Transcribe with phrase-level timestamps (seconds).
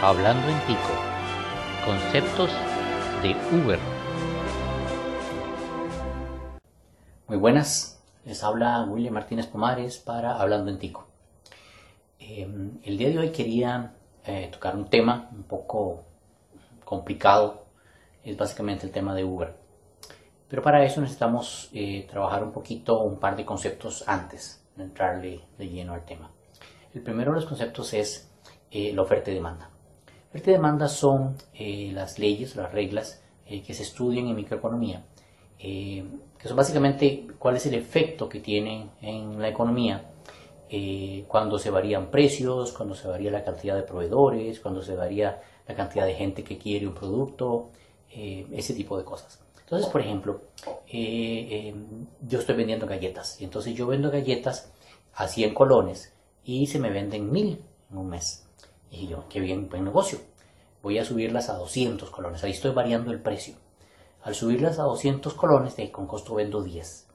[0.00, 0.92] Hablando en Tico.
[1.84, 2.52] Conceptos
[3.20, 3.80] de Uber.
[7.26, 11.08] Muy buenas, les habla William Martínez Pomares para Hablando en Tico.
[12.20, 16.04] Em, el día de hoy quería eh, tocar un tema un poco
[16.84, 17.66] complicado,
[18.22, 19.52] es básicamente el tema de Uber.
[20.48, 25.40] Pero para eso necesitamos eh, trabajar un poquito, un par de conceptos antes de entrarle
[25.58, 26.30] de lleno al tema.
[26.94, 28.30] El primero de los conceptos es
[28.70, 29.70] eh, la oferta y demanda.
[30.34, 35.04] Y demanda son eh, las leyes, las reglas eh, que se estudian en microeconomía,
[35.58, 36.04] que
[36.44, 40.04] son básicamente cuál es el efecto que tienen en la economía
[41.26, 45.74] cuando se varían precios, cuando se varía la cantidad de proveedores, cuando se varía la
[45.74, 47.70] cantidad de gente que quiere un producto,
[48.08, 49.42] ese tipo de cosas.
[49.60, 50.42] Entonces, por ejemplo,
[50.92, 54.70] yo estoy vendiendo galletas y entonces yo vendo galletas
[55.14, 56.12] a 100 colones
[56.44, 58.47] y se me venden mil en un mes.
[58.90, 60.18] Y yo, qué bien, buen negocio.
[60.82, 62.44] Voy a subirlas a 200 colones.
[62.44, 63.54] Ahí estoy variando el precio.
[64.22, 67.08] Al subirlas a 200 colones, de, con costo vendo 10.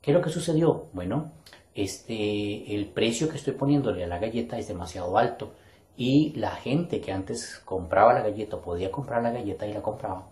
[0.00, 0.86] ¿Qué es lo que sucedió?
[0.92, 1.32] Bueno,
[1.74, 5.52] este, el precio que estoy poniéndole a la galleta es demasiado alto
[5.96, 10.30] y la gente que antes compraba la galleta podía comprar la galleta y la compraba,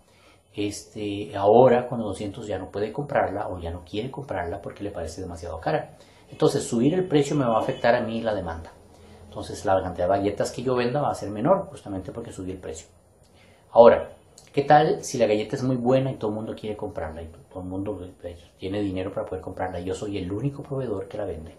[0.55, 4.83] este, ahora con los 200 ya no puede comprarla o ya no quiere comprarla porque
[4.83, 5.95] le parece demasiado cara.
[6.31, 8.73] Entonces subir el precio me va a afectar a mí la demanda.
[9.29, 12.49] Entonces la cantidad de galletas que yo venda va a ser menor justamente porque subí
[12.49, 12.87] el precio.
[13.69, 14.09] Ahora,
[14.51, 17.21] ¿qué tal si la galleta es muy buena y todo el mundo quiere comprarla?
[17.21, 19.81] Y todo el mundo pues, tiene dinero para poder comprarla.
[19.81, 21.53] Yo soy el único proveedor que la vende.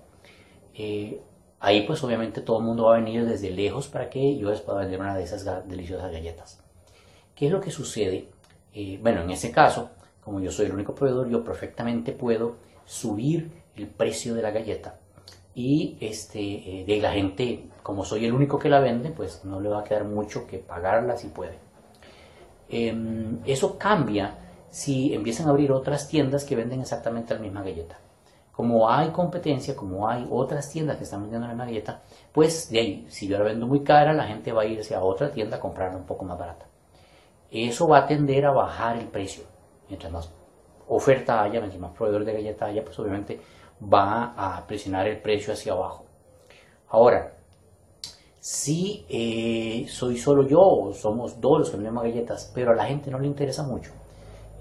[0.75, 1.21] Eh,
[1.61, 4.61] ahí pues obviamente todo el mundo va a venir desde lejos para que yo les
[4.61, 6.61] pueda vender una de esas deliciosas galletas.
[7.37, 8.31] ¿Qué es lo que sucede?
[8.75, 9.91] Eh, bueno, en ese caso,
[10.25, 15.00] como yo soy el único proveedor, yo perfectamente puedo subir el precio de la galleta
[15.61, 19.61] y este, eh, de la gente, como soy el único que la vende, pues no
[19.61, 21.58] le va a quedar mucho que pagarla si puede.
[22.70, 24.39] Em, eso cambia
[24.70, 27.98] si empiezan a abrir otras tiendas que venden exactamente la misma galleta.
[28.52, 32.01] Como hay competencia, como hay otras tiendas que están vendiendo la misma galleta,
[32.33, 35.02] pues de ahí, si yo la vendo muy cara, la gente va a irse a
[35.02, 36.67] otra tienda a comprarla un poco más barata.
[37.51, 39.45] Eso va a tender a bajar el precio.
[39.89, 40.33] Mientras más
[40.89, 43.40] oferta haya, mientras más proveedores de galleta haya, pues obviamente
[43.83, 46.05] va a presionar el precio hacia abajo.
[46.89, 47.35] Ahora,
[48.39, 52.86] si eh, soy solo yo o somos dos los que vendemos galletas, pero a la
[52.86, 53.92] gente no le interesa mucho,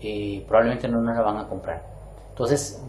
[0.02, 1.86] eh, probablemente no nos la van a comprar.
[2.30, 2.84] Entonces,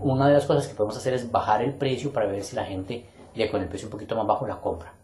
[0.00, 2.64] una de las cosas que podemos hacer es bajar el precio para ver si la
[2.64, 4.94] gente ya con el precio un poquito más bajo la compra.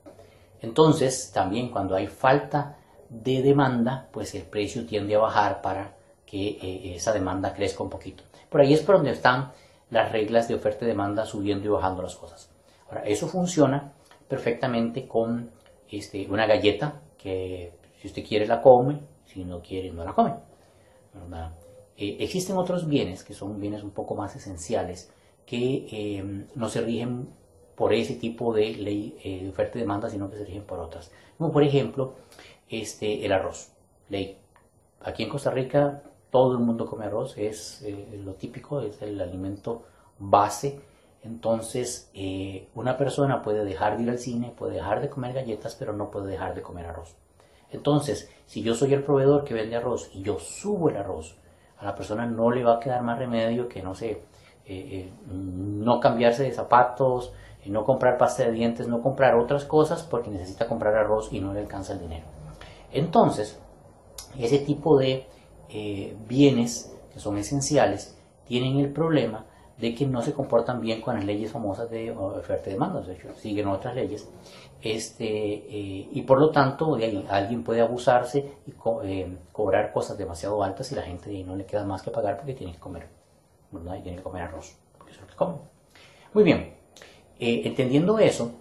[0.61, 2.77] Entonces, también cuando hay falta
[3.09, 5.95] de demanda, pues el precio tiende a bajar para
[6.27, 8.25] que eh, esa demanda crezca un poquito.
[8.51, 9.53] Por ahí es por donde están
[9.91, 12.51] las reglas de oferta y demanda subiendo y bajando las cosas.
[12.89, 13.93] Ahora, eso funciona
[14.29, 15.51] perfectamente con
[15.91, 20.35] este, una galleta que si usted quiere la come, si no quiere no la come.
[21.97, 25.11] Eh, existen otros bienes que son bienes un poco más esenciales
[25.45, 27.29] que eh, no se rigen
[27.75, 30.79] por ese tipo de ley eh, de oferta y demanda, sino que se rigen por
[30.79, 31.11] otras.
[31.39, 32.15] Como por ejemplo
[32.69, 33.73] este, el arroz.
[34.09, 34.39] Ley.
[35.01, 39.21] Aquí en Costa Rica todo el mundo come arroz, es eh, lo típico, es el
[39.21, 39.83] alimento
[40.19, 40.81] base.
[41.23, 45.75] Entonces, eh, una persona puede dejar de ir al cine, puede dejar de comer galletas,
[45.75, 47.17] pero no puede dejar de comer arroz.
[47.71, 51.37] Entonces, si yo soy el proveedor que vende arroz y yo subo el arroz,
[51.79, 54.23] a la persona no le va a quedar más remedio que, no sé,
[54.65, 57.33] eh, no cambiarse de zapatos,
[57.69, 61.53] no comprar pasta de dientes, no comprar otras cosas porque necesita comprar arroz y no
[61.53, 62.27] le alcanza el dinero.
[62.93, 63.61] Entonces,
[64.39, 65.27] ese tipo de
[65.71, 69.45] eh, bienes que son esenciales tienen el problema
[69.77, 73.13] de que no se comportan bien con las leyes famosas de oferta y demanda, de
[73.13, 74.29] hecho siguen otras leyes,
[74.83, 76.97] este, eh, y por lo tanto
[77.29, 78.73] alguien puede abusarse y
[79.05, 82.55] eh, cobrar cosas demasiado altas y la gente no le queda más que pagar porque
[82.55, 83.07] tiene que comer,
[84.03, 84.75] tiene que comer arroz.
[86.35, 86.75] Muy bien,
[87.39, 88.53] entendiendo eso,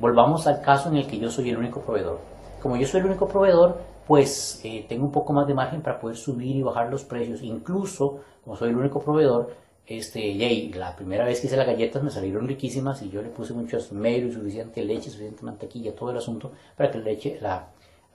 [0.00, 2.20] volvamos al caso en el que yo soy el único proveedor.
[2.62, 5.98] Como yo soy el único proveedor, pues eh, tengo un poco más de margen para
[5.98, 7.42] poder subir y bajar los precios.
[7.42, 9.54] Incluso, como soy el único proveedor,
[9.86, 10.34] este,
[10.74, 13.92] la primera vez que hice las galletas me salieron riquísimas y yo le puse muchos
[13.92, 17.68] medios, suficiente leche, suficiente mantequilla, todo el asunto, para que la leche, la,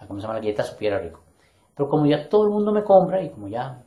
[0.08, 0.36] ¿cómo se llama?
[0.36, 1.20] la galleta supiera rico.
[1.76, 3.84] Pero como ya todo el mundo me compra y como ya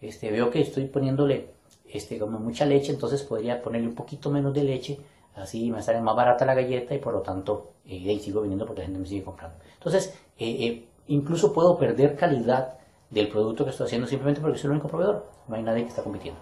[0.00, 1.50] este, veo que estoy poniéndole
[1.90, 4.98] este, como mucha leche, entonces podría ponerle un poquito menos de leche,
[5.36, 8.80] así me sale más barata la galleta y por lo tanto eh, sigo vendiendo porque
[8.80, 9.56] la gente me sigue comprando.
[9.78, 12.74] Entonces, eh, eh incluso puedo perder calidad
[13.10, 15.26] del producto que estoy haciendo simplemente porque soy el único proveedor.
[15.48, 16.40] No hay nadie que está compitiendo.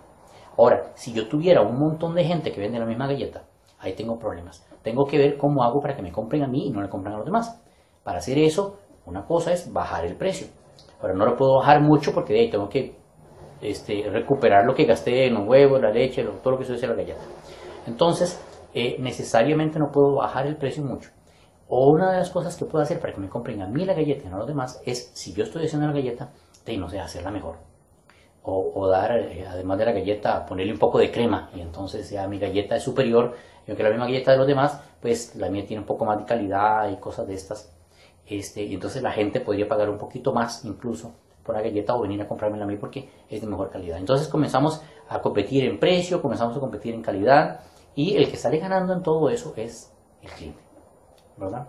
[0.56, 3.42] Ahora, si yo tuviera un montón de gente que vende la misma galleta,
[3.78, 4.64] ahí tengo problemas.
[4.82, 7.14] Tengo que ver cómo hago para que me compren a mí y no le compren
[7.14, 7.60] a los demás.
[8.02, 10.46] Para hacer eso, una cosa es bajar el precio.
[11.00, 12.96] Ahora no lo puedo bajar mucho porque de ahí tengo que
[13.60, 16.86] este, recuperar lo que gasté en los huevos, la leche, todo lo que se hace
[16.86, 17.20] la galleta.
[17.86, 18.40] Entonces,
[18.72, 21.10] eh, necesariamente no puedo bajar el precio mucho.
[21.68, 23.94] O una de las cosas que puedo hacer para que me compren a mí la
[23.94, 26.30] galleta y no a los demás es, si yo estoy haciendo la galleta,
[26.64, 27.56] de no sé, hacerla mejor.
[28.46, 32.28] O, dar, eh, además de la galleta, ponerle un poco de crema y entonces ya
[32.28, 33.34] mi galleta es superior.
[33.66, 36.18] Y aunque la misma galleta de los demás, pues la mía tiene un poco más
[36.18, 37.74] de calidad y cosas de estas.
[38.26, 41.12] Este, y entonces la gente podría pagar un poquito más incluso
[41.44, 43.98] por la galleta o venir a comprármela a mí porque es de mejor calidad.
[43.98, 47.60] Entonces comenzamos a competir en precio, comenzamos a competir en calidad
[47.94, 50.62] y el que sale ganando en todo eso es el cliente,
[51.36, 51.68] ¿verdad?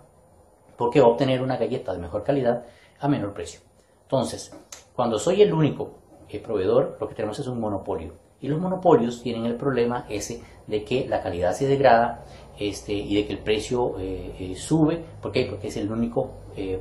[0.78, 2.66] Porque va a obtener una galleta de mejor calidad
[3.00, 3.62] a menor precio.
[4.04, 4.52] Entonces,
[4.96, 5.92] cuando soy el único
[6.30, 8.14] eh, proveedor, lo que tenemos es un monopolio.
[8.42, 12.24] Y los monopolios tienen el problema ese de que la calidad se degrada
[12.60, 15.04] este, y de que el precio eh, eh, sube.
[15.22, 15.48] ¿Por qué?
[15.50, 16.32] Porque es el único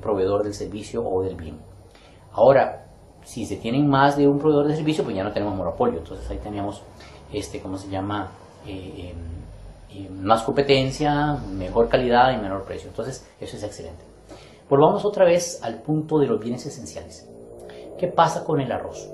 [0.01, 1.59] proveedor del servicio o del bien.
[2.31, 2.87] Ahora,
[3.25, 5.99] si se tienen más de un proveedor de servicio, pues ya no tenemos monopolio.
[5.99, 6.81] Entonces ahí teníamos,
[7.33, 8.31] este, ¿cómo se llama?
[9.95, 12.89] Eh, más competencia, mejor calidad y menor precio.
[12.89, 14.05] Entonces eso es excelente.
[14.69, 17.29] Volvamos otra vez al punto de los bienes esenciales.
[17.97, 19.09] ¿Qué pasa con el arroz?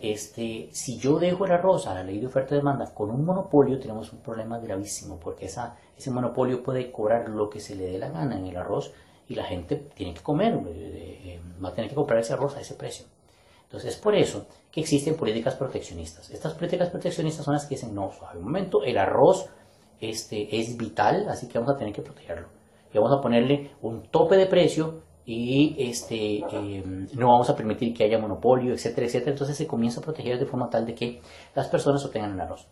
[0.00, 3.24] Este, si yo dejo el arroz a la ley de oferta y demanda con un
[3.24, 7.86] monopolio, tenemos un problema gravísimo, porque esa, ese monopolio puede cobrar lo que se le
[7.86, 8.92] dé la gana en el arroz
[9.26, 12.54] y la gente tiene que comer, eh, eh, va a tener que comprar ese arroz
[12.56, 13.06] a ese precio.
[13.62, 16.30] Entonces es por eso que existen políticas proteccionistas.
[16.30, 19.48] Estas políticas proteccionistas son las que dicen, no, suave un momento, el arroz
[20.00, 22.48] este, es vital, así que vamos a tener que protegerlo.
[22.92, 27.94] Y vamos a ponerle un tope de precio y este, em, no vamos a permitir
[27.94, 29.32] que haya monopolio, etcétera, etcétera.
[29.32, 31.20] Entonces se comienza a proteger de forma tal de que
[31.54, 32.66] las personas obtengan el arroz.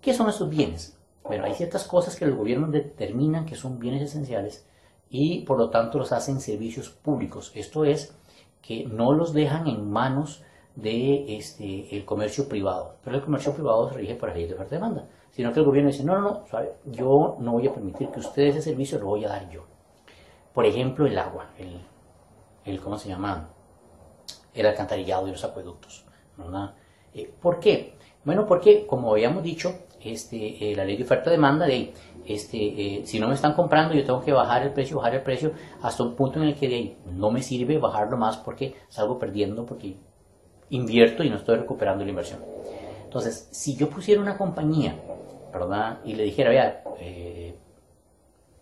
[0.00, 0.98] ¿Qué son estos bienes?
[1.24, 4.66] Bueno, hay ciertas cosas que el gobierno determina que son bienes esenciales
[5.08, 7.50] y por lo tanto los hacen servicios públicos.
[7.54, 8.14] Esto es
[8.60, 10.42] que no los dejan en manos
[10.76, 12.96] de este, comercio privado.
[13.02, 15.08] Pero el comercio privado se rige por ley de oferta y demanda.
[15.34, 18.56] Sino que el gobierno dice, no, no, no, yo no voy a permitir que ustedes
[18.56, 19.64] ese servicio lo voy a dar yo.
[20.52, 21.80] Por ejemplo, el agua, el,
[22.64, 23.48] el ¿cómo se llama?
[24.52, 26.04] El alcantarillado y los acueductos.
[26.36, 26.74] ¿verdad?
[27.12, 27.96] Eh, ¿Por qué?
[28.24, 31.92] Bueno, porque, como habíamos dicho, este, eh, la ley de oferta-demanda de
[32.26, 35.22] este, eh, si no me están comprando yo tengo que bajar el precio, bajar el
[35.22, 35.52] precio
[35.82, 39.66] hasta un punto en el que de no me sirve bajarlo más porque salgo perdiendo,
[39.66, 39.96] porque
[40.70, 42.40] invierto y no estoy recuperando la inversión.
[43.04, 44.96] Entonces, si yo pusiera una compañía,
[45.54, 46.00] ¿verdad?
[46.04, 47.56] Y le dijera, vea, eh,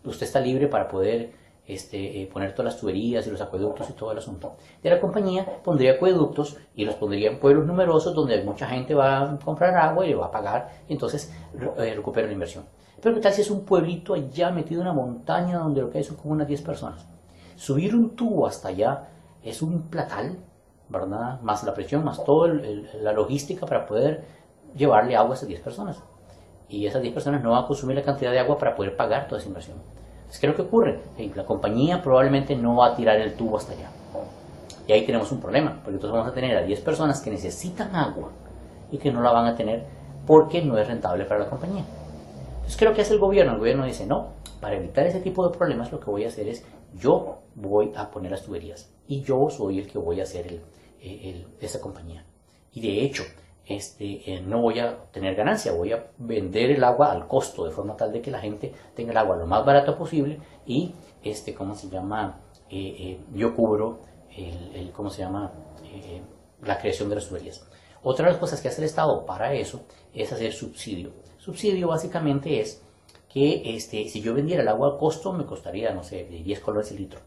[0.05, 1.31] usted está libre para poder
[1.65, 4.55] este, eh, poner todas las tuberías y los acueductos y todo el asunto.
[4.81, 9.21] De la compañía pondría acueductos y los pondría en pueblos numerosos donde mucha gente va
[9.21, 11.33] a comprar agua y le va a pagar y entonces
[11.77, 12.65] eh, recupera la inversión.
[13.01, 15.99] Pero qué tal si es un pueblito allá metido en una montaña donde lo que
[15.99, 17.05] hay son como unas 10 personas.
[17.55, 19.09] Subir un tubo hasta allá
[19.41, 20.37] es un platal,
[20.89, 21.39] ¿verdad?
[21.41, 24.23] Más la presión, más toda la logística para poder
[24.75, 26.01] llevarle agua a esas 10 personas.
[26.73, 29.27] Y esas 10 personas no van a consumir la cantidad de agua para poder pagar
[29.27, 29.77] toda esa inversión.
[30.27, 30.99] ¿qué es lo que ocurre?
[31.35, 33.91] La compañía probablemente no va a tirar el tubo hasta allá.
[34.87, 37.95] Y ahí tenemos un problema, porque entonces vamos a tener a 10 personas que necesitan
[37.95, 38.31] agua
[38.89, 39.85] y que no la van a tener
[40.25, 41.85] porque no es rentable para la compañía.
[42.55, 43.53] Entonces, ¿qué es lo que hace el gobierno?
[43.53, 44.29] El gobierno dice, no,
[44.59, 48.09] para evitar ese tipo de problemas lo que voy a hacer es, yo voy a
[48.09, 50.47] poner las tuberías y yo soy el que voy a hacer
[50.99, 52.25] el, esa compañía.
[52.71, 53.23] Y de hecho,
[53.65, 57.71] este, eh, no voy a tener ganancia, voy a vender el agua al costo, de
[57.71, 60.93] forma tal de que la gente tenga el agua lo más barato posible y,
[61.23, 62.39] este, ¿cómo se llama?
[62.69, 63.99] Eh, eh, yo cubro
[64.35, 65.51] el, ¿cómo se llama?
[66.63, 67.63] la creación de las tuberías.
[68.01, 69.81] Otra de las cosas que hace el Estado para eso
[70.13, 71.11] es hacer subsidio.
[71.37, 72.81] Subsidio básicamente es
[73.29, 76.91] que este, si yo vendiera el agua al costo me costaría, no sé, 10 colones
[76.91, 77.19] el litro.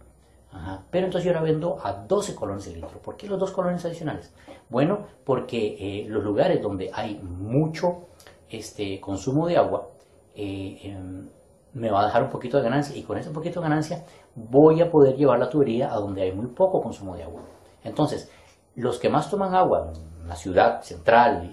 [0.91, 2.99] Pero entonces yo la vendo a 12 colones el litro.
[3.03, 4.33] ¿Por qué los dos colones adicionales?
[4.69, 8.09] Bueno, porque eh, los lugares donde hay mucho
[8.49, 9.89] este, consumo de agua
[10.35, 11.29] eh, em,
[11.75, 14.81] me va a dejar un poquito de ganancia y con ese poquito de ganancia voy
[14.81, 17.43] a poder llevar la tubería a donde hay muy poco consumo de agua.
[17.85, 18.31] Entonces,
[18.75, 19.93] los que más toman agua
[20.27, 21.51] la ciudad central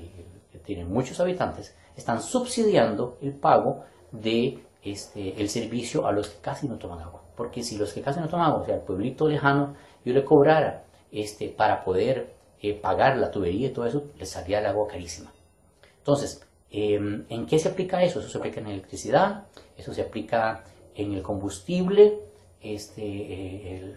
[0.52, 6.68] que tiene muchos habitantes están subsidiando el pago de este, servicio a los que casi
[6.68, 7.23] no toman agua.
[7.36, 9.76] Porque si los que casi no agua, o sea, el pueblito lejano,
[10.06, 14.60] yo le cobrara este, para poder eh, pagar la tubería y todo eso, le salía
[14.60, 15.32] el agua carísima.
[15.98, 18.20] Entonces, em, ¿en qué se aplica eso?
[18.20, 19.46] Eso se aplica en electricidad,
[19.78, 20.64] eso se aplica
[20.96, 22.20] en el combustible,
[22.64, 23.96] este, eh,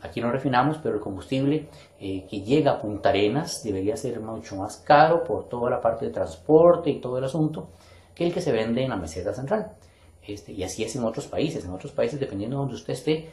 [0.00, 1.68] aquí no refinamos, pero el combustible
[2.00, 6.06] eh, que llega a Punta Arenas debería ser mucho más caro por toda la parte
[6.06, 7.68] de transporte y todo el asunto
[8.16, 9.70] que el que se vende en la meseta central.
[10.28, 11.64] Este, y así es en otros países.
[11.64, 13.30] En otros países, dependiendo de donde usted esté,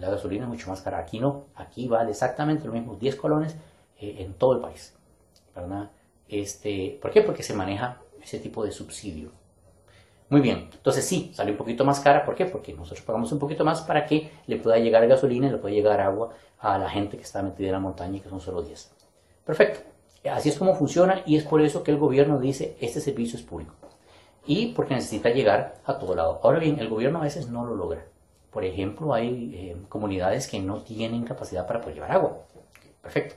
[0.00, 0.98] la gasolina es mucho más cara.
[0.98, 3.54] Aquí no, aquí vale exactamente lo mismo, 10 colones
[4.00, 4.96] eh, en todo el país.
[5.54, 5.90] ¿verdad?
[6.28, 7.22] Este, ¿Por qué?
[7.22, 9.30] Porque se maneja ese tipo de subsidio.
[10.28, 12.24] Muy bien, entonces sí, sale un poquito más cara.
[12.24, 12.46] ¿Por qué?
[12.46, 15.72] Porque nosotros pagamos un poquito más para que le pueda llegar gasolina y le pueda
[15.72, 18.62] llegar agua a la gente que está metida en la montaña y que son solo
[18.62, 18.90] 10.
[19.46, 19.80] Perfecto.
[20.28, 23.44] Así es como funciona y es por eso que el gobierno dice este servicio es
[23.44, 23.87] público.
[24.48, 26.40] Y porque necesita llegar a todo lado.
[26.42, 28.06] Ahora bien, el gobierno a veces no lo logra.
[28.50, 32.38] Por ejemplo, hay eh, comunidades que no tienen capacidad para poder llevar agua.
[33.02, 33.34] Perfecto.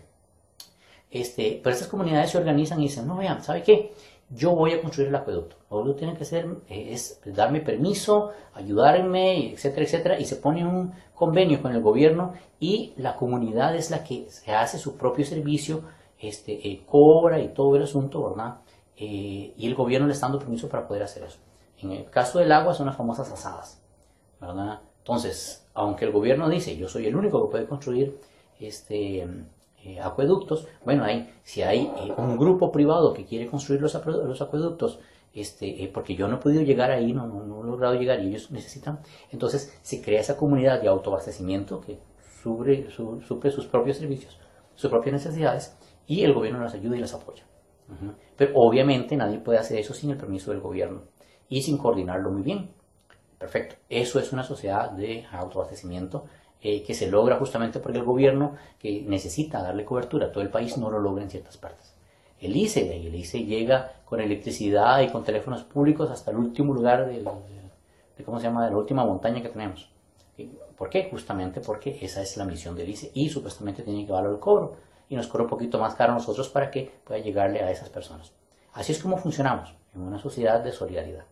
[1.11, 3.93] Este, pero estas comunidades se organizan y dicen, no, vean, ¿sabe qué?
[4.29, 5.57] Yo voy a construir el acueducto.
[5.69, 10.19] Lo que tienen que hacer eh, es darme permiso, ayudarme, etcétera, etcétera.
[10.19, 14.53] Y se pone un convenio con el gobierno y la comunidad es la que se
[14.53, 15.81] hace su propio servicio,
[16.17, 18.60] este, eh, cobra y todo el asunto, ¿verdad?
[19.05, 21.39] Y el gobierno le está dando permiso para poder hacer eso.
[21.79, 23.81] En el caso del agua son las famosas asadas,
[24.39, 24.81] ¿verdad?
[24.99, 28.19] Entonces, aunque el gobierno dice, yo soy el único que puede construir
[28.59, 29.27] este,
[29.83, 34.99] eh, acueductos, bueno, hay, si hay eh, un grupo privado que quiere construir los, acueductos,
[35.33, 38.27] este, eh, porque yo no he podido llegar ahí, no, no, he logrado llegar y
[38.27, 38.99] ellos necesitan,
[39.31, 41.97] entonces se crea esa comunidad de autoabastecimiento que
[42.43, 44.39] suple, sus propios servicios,
[44.75, 47.43] sus propias necesidades y el gobierno las ayuda y las apoya.
[48.37, 51.03] Pero obviamente nadie puede hacer eso sin el permiso del gobierno
[51.49, 52.71] y sin coordinarlo muy bien.
[53.37, 53.75] Perfecto.
[53.89, 56.25] Eso es una sociedad de autoabastecimiento
[56.61, 60.51] eh, que se logra justamente porque el gobierno que necesita darle cobertura a todo el
[60.51, 61.95] país no lo logra en ciertas partes.
[62.39, 67.07] El ICE, el ICE llega con electricidad y con teléfonos públicos hasta el último lugar
[67.07, 67.23] de,
[68.23, 68.69] ¿cómo se llama?
[68.69, 69.91] la última montaña que tenemos.
[70.77, 71.07] ¿Por qué?
[71.09, 74.75] Justamente porque esa es la misión del ICE y supuestamente tiene que valer el cobro
[75.11, 77.89] y nos cobra un poquito más caro a nosotros para que pueda llegarle a esas
[77.89, 78.31] personas.
[78.71, 81.25] Así es como funcionamos en una sociedad de solidaridad.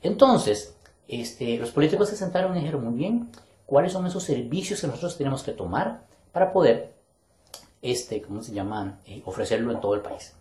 [0.00, 0.76] Entonces,
[1.08, 3.32] este, los políticos se sentaron y dijeron, muy bien,
[3.66, 6.94] ¿cuáles son esos servicios que nosotros tenemos que tomar para poder,
[7.82, 10.32] este, ¿cómo se llama?, eh, ofrecerlo en todo el país.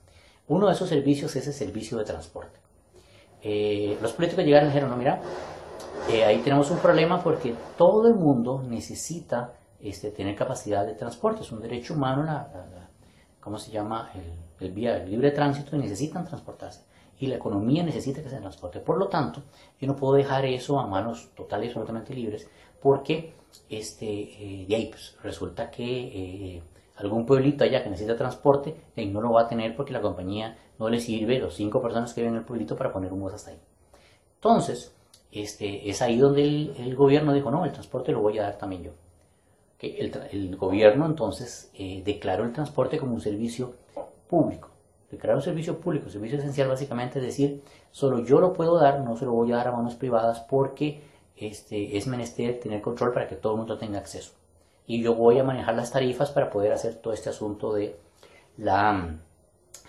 [0.48, 2.60] Uno de esos servicios es el servicio de transporte.
[3.42, 5.20] Eh, los políticos llegaron y dijeron, no, mira,
[6.08, 9.54] eh, ahí tenemos un problema porque todo el mundo necesita
[9.84, 12.26] este, tener capacidad de transporte, es un derecho humano,
[13.40, 16.86] ¿cómo se llama?, el, el, vía, el libre tránsito y necesitan transportarse
[17.20, 18.80] y la economía necesita que se transporte.
[18.80, 19.44] Por lo tanto,
[19.80, 22.48] yo no puedo dejar eso a manos total y absolutamente libres
[22.82, 23.34] porque
[23.70, 26.64] este, eh, de ahí pues, resulta que eh,
[26.98, 30.58] algún pueblito allá que necesita transporte y no lo va a tener porque la compañía
[30.80, 33.34] no le sirve los cinco personas que viven en el pueblito para poner un bus
[33.34, 33.60] hasta ahí.
[34.36, 34.94] Entonces,
[35.32, 38.84] este, es ahí donde el, gobierno dijo, no, el transporte lo voy a dar también
[38.84, 38.92] yo.
[39.84, 40.00] Que
[40.32, 43.76] el, gobierno entonces eh, declaró el transporte como un servicio
[44.30, 44.74] público
[45.18, 49.16] crear un servicio público, servicio esencial básicamente es decir, solo yo lo puedo dar, no
[49.18, 51.04] se lo voy a dar a manos privadas porque
[51.36, 54.34] este, es menester tener control para que todo el mundo tenga acceso.
[54.86, 57.98] Y yo voy a manejar las tarifas para poder hacer todo este asunto de
[58.58, 59.18] la,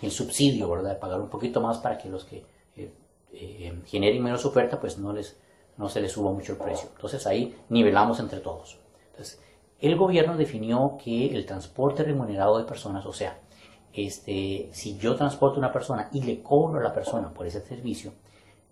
[0.01, 0.99] el subsidio, ¿verdad?
[0.99, 2.45] Pagar un poquito más para que los que
[2.77, 2.93] eh,
[3.33, 5.37] eh, generen menos oferta, pues no, les,
[5.77, 6.89] no se les suba mucho el precio.
[6.95, 8.79] Entonces ahí nivelamos entre todos.
[9.11, 9.41] Entonces,
[9.79, 13.39] el gobierno definió que el transporte remunerado de personas, o sea,
[13.93, 17.61] este, si yo transporto a una persona y le cobro a la persona por ese
[17.61, 18.13] servicio,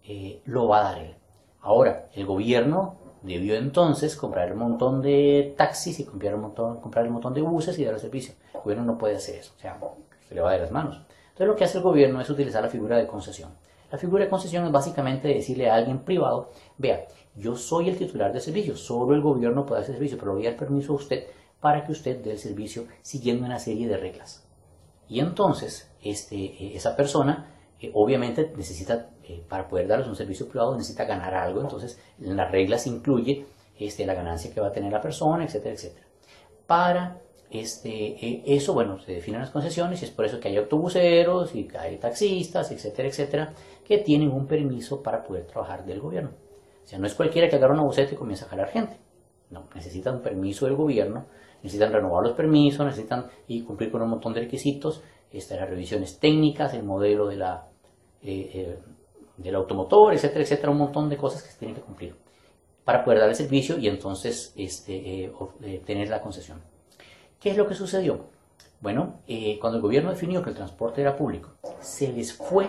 [0.05, 1.15] eh, lo va a dar él.
[1.62, 7.07] Ahora, el gobierno debió entonces comprar un montón de taxis y comprar un montón, comprar
[7.07, 8.33] un montón de buses y dar el servicio.
[8.53, 9.79] El gobierno no puede hacer eso, o sea,
[10.27, 11.01] se le va de las manos.
[11.29, 13.51] Entonces lo que hace el gobierno es utilizar la figura de concesión.
[13.91, 17.05] La figura de concesión es básicamente decirle a alguien privado, vea,
[17.36, 20.52] yo soy el titular del servicio, solo el gobierno puede hacer servicio, pero voy a
[20.52, 21.25] dar permiso a usted
[21.60, 24.46] para que usted dé el servicio siguiendo una serie de reglas.
[25.08, 30.48] Y entonces, este, eh, esa persona eh, obviamente necesita, eh, para poder darles un servicio
[30.48, 31.62] privado, necesita ganar algo.
[31.62, 33.46] Entonces, en las reglas incluye
[33.80, 36.06] este, la ganancia que va a tener la persona, etcétera, etcétera.
[36.68, 41.54] Para este, eso, bueno, se definen las concesiones y es por eso que hay autobuseros
[41.56, 43.54] y hay taxistas, etcétera, etcétera,
[43.86, 46.32] que tienen un permiso para poder trabajar del gobierno.
[46.84, 48.98] O sea, no es cualquiera que agarra una buseta y comienza a jalar gente.
[49.50, 51.25] No, necesita un permiso del gobierno
[51.63, 56.20] necesitan renovar los permisos, necesitan y cumplir con un montón de requisitos, este, las revisiones
[56.20, 57.68] técnicas, el modelo de la,
[58.22, 58.80] eh, eh,
[59.38, 62.16] del automotor, etcétera, etcétera, un montón de cosas que se tienen que cumplir
[62.84, 66.62] para poder dar el servicio y entonces este, eh, tener la concesión.
[67.40, 68.25] ¿Qué es lo que sucedió?
[68.82, 69.22] Bueno,
[69.62, 72.68] cuando el gobierno definió que el transporte era público, se les fue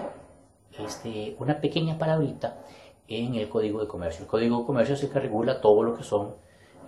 [0.78, 2.62] este, una pequeña palabrita
[3.08, 4.22] en el Código de Comercio.
[4.22, 6.34] El Código de Comercio es el que regula todo lo que son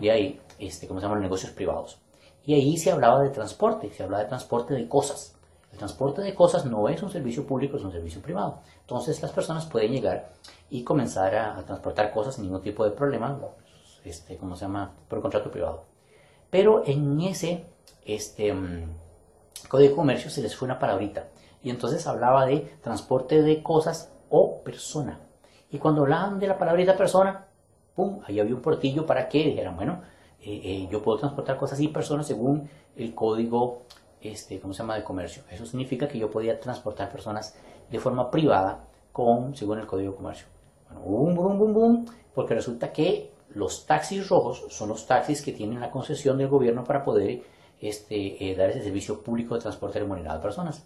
[0.00, 1.18] de ahí, este, ¿cómo se llaman?
[1.18, 1.98] Los negocios privados.
[2.44, 5.34] Y ahí se hablaba de transporte, se hablaba de transporte de cosas.
[5.72, 8.60] El transporte de cosas no es un servicio público, es un servicio privado.
[8.80, 10.30] Entonces las personas pueden llegar
[10.70, 13.38] y comenzar a, transportar cosas sin ningún tipo de problema,
[14.04, 14.94] este, ¿cómo se llama?
[15.08, 15.84] Por contrato privado.
[16.50, 17.66] Pero en ese
[18.04, 18.96] este, mm,
[19.68, 21.28] Código de Comercio se les fue una palabrita.
[21.62, 25.25] Y entonces hablaba de transporte de cosas o persona.
[25.70, 27.46] Y cuando hablaban de la palabrita persona,
[27.94, 28.20] ¡pum!
[28.26, 30.00] Ahí había un portillo para que dijeran, bueno,
[30.40, 33.82] eh, eh, yo puedo transportar cosas y personas según el código,
[34.20, 35.42] este, ¿cómo se llama?, de comercio.
[35.50, 37.56] Eso significa que yo podía transportar personas
[37.90, 40.46] de forma privada con, según el código de comercio.
[40.88, 45.52] Bueno, boom, boom, boom, boom, porque resulta que los taxis rojos son los taxis que
[45.52, 47.42] tienen la concesión del gobierno para poder
[47.80, 50.84] este, eh, dar ese servicio público de transporte remunerado a personas.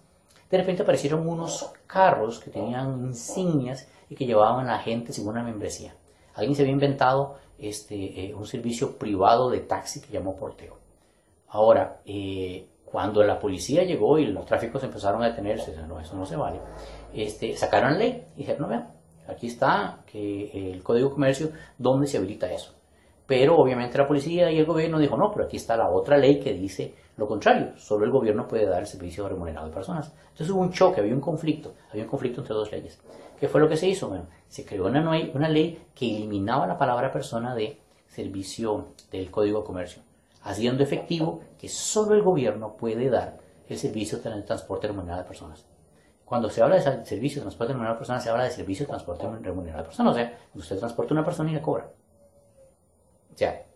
[0.50, 5.44] De repente aparecieron unos carros que tenían insignias y que llevaban a gente según una
[5.44, 5.94] membresía.
[6.34, 10.76] Alguien se había inventado este, eh, un servicio privado de taxi que llamó porteo.
[11.48, 16.26] Ahora, eh, cuando la policía llegó y los tráficos empezaron a detenerse, no, eso no
[16.26, 16.60] se vale,
[17.14, 18.92] este, sacaron ley y dijeron, no vean,
[19.28, 22.74] aquí está que el Código de Comercio donde se habilita eso.
[23.26, 26.40] Pero obviamente la policía y el gobierno dijo, no, pero aquí está la otra ley
[26.40, 30.10] que dice lo contrario, solo el gobierno puede dar el servicio remunerado de personas.
[30.30, 32.98] Entonces hubo un choque, había un conflicto, había un conflicto entre dos leyes.
[33.38, 34.08] ¿Qué fue lo que se hizo?
[34.08, 39.66] Bueno, se creó una, ley que eliminaba la palabra persona de servicio del Código de
[39.66, 40.02] Comercio,
[40.44, 43.36] haciendo efectivo que solo el gobierno puede dar
[43.68, 45.66] el servicio de transporte remunerado de personas.
[46.24, 48.92] Cuando se habla de servicio de transporte remunerado de personas, se habla de servicio de
[48.92, 50.12] transporte remunerado de personas.
[50.12, 51.90] O sea, usted transporta a una persona y le cobra.
[53.34, 53.66] O sea,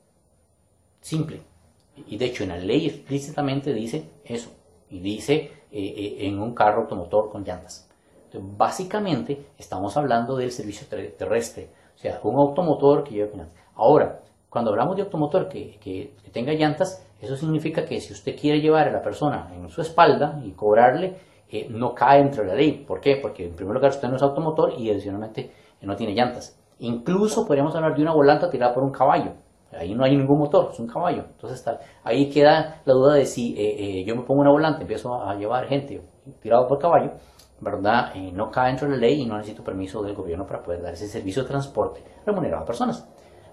[1.02, 1.53] simple.
[1.96, 4.50] Y de hecho en la ley explícitamente dice eso.
[4.90, 7.88] Y dice eh, eh, en un carro automotor con llantas.
[8.26, 11.70] Entonces, básicamente estamos hablando del servicio terrestre.
[11.94, 13.56] O sea, un automotor que lleve llantas.
[13.74, 14.20] Ahora,
[14.50, 18.88] cuando hablamos de automotor que, que, tenga llantas, eso significa que si usted quiere llevar
[18.88, 21.16] a la persona en su espalda y cobrarle,
[21.48, 22.84] eh, no cae entre la ley.
[22.86, 23.16] ¿Por qué?
[23.16, 26.58] Porque en primer lugar usted no es automotor y adicionalmente no tiene llantas.
[26.78, 29.32] Incluso podríamos hablar de una volanta tirada por un caballo.
[29.78, 31.24] Ahí no hay ningún motor, es un caballo.
[31.30, 31.64] Entonces
[32.02, 35.34] ahí queda la duda de si eh, eh, yo me pongo una volante, empiezo a
[35.34, 36.02] llevar gente
[36.40, 37.12] tirado por caballo,
[37.60, 38.12] ¿verdad?
[38.14, 40.82] Eh, no cae dentro de la ley y no necesito permiso del gobierno para poder
[40.82, 43.06] dar ese servicio de transporte remunerado a personas.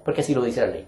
[0.03, 0.87] Porque así lo dice la ley.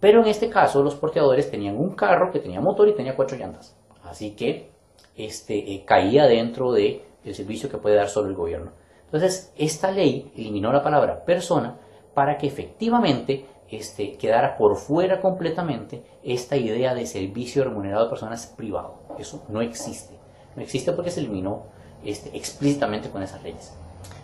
[0.00, 3.38] Pero en este caso los porteadores tenían un carro que tenía motor y tenía cuatro
[3.38, 3.76] llantas.
[4.02, 4.70] Así que
[5.16, 8.72] este, caía dentro del servicio que puede dar solo el gobierno.
[9.14, 11.78] Entonces, esta ley eliminó la palabra persona
[12.14, 18.46] para que efectivamente este, quedara por fuera completamente esta idea de servicio remunerado de personas
[18.46, 18.94] privado.
[19.18, 20.18] Eso no existe.
[20.56, 21.64] No existe porque se eliminó
[22.04, 23.74] este, explícitamente con esas leyes.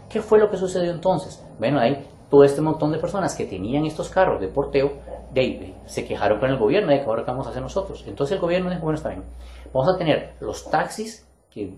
[0.09, 1.43] ¿Qué fue lo que sucedió entonces?
[1.59, 4.93] Bueno, hay todo este montón de personas que tenían estos carros de porteo,
[5.33, 8.05] de, se quejaron con el gobierno de que ahora qué vamos a hacer nosotros.
[8.07, 9.25] Entonces el gobierno dijo, bueno, está bien,
[9.73, 11.75] vamos a tener los taxis que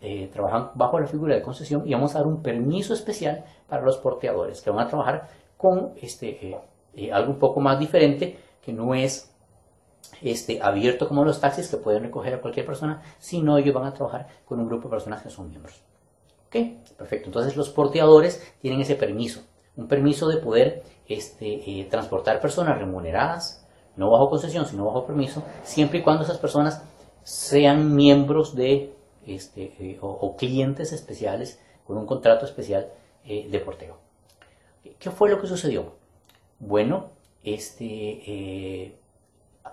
[0.00, 3.82] eh, trabajan bajo la figura de concesión y vamos a dar un permiso especial para
[3.82, 6.58] los porteadores que van a trabajar con este, eh,
[6.96, 9.30] eh, algo un poco más diferente, que no es
[10.22, 13.92] este, abierto como los taxis que pueden recoger a cualquier persona, sino ellos van a
[13.92, 15.82] trabajar con un grupo de personas que son miembros.
[16.46, 16.56] ¿Ok?
[16.96, 17.26] Perfecto.
[17.26, 19.42] Entonces los porteadores tienen ese permiso,
[19.76, 25.42] un permiso de poder este, eh, transportar personas remuneradas, no bajo concesión, sino bajo permiso,
[25.64, 26.82] siempre y cuando esas personas
[27.24, 28.94] sean miembros de
[29.26, 32.88] este, eh, o, clientes especiales con un contrato especial
[33.24, 33.98] de porteo.
[35.00, 36.05] ¿Qué fue lo que sucedió?
[36.58, 37.10] Bueno,
[37.42, 38.98] este, eh,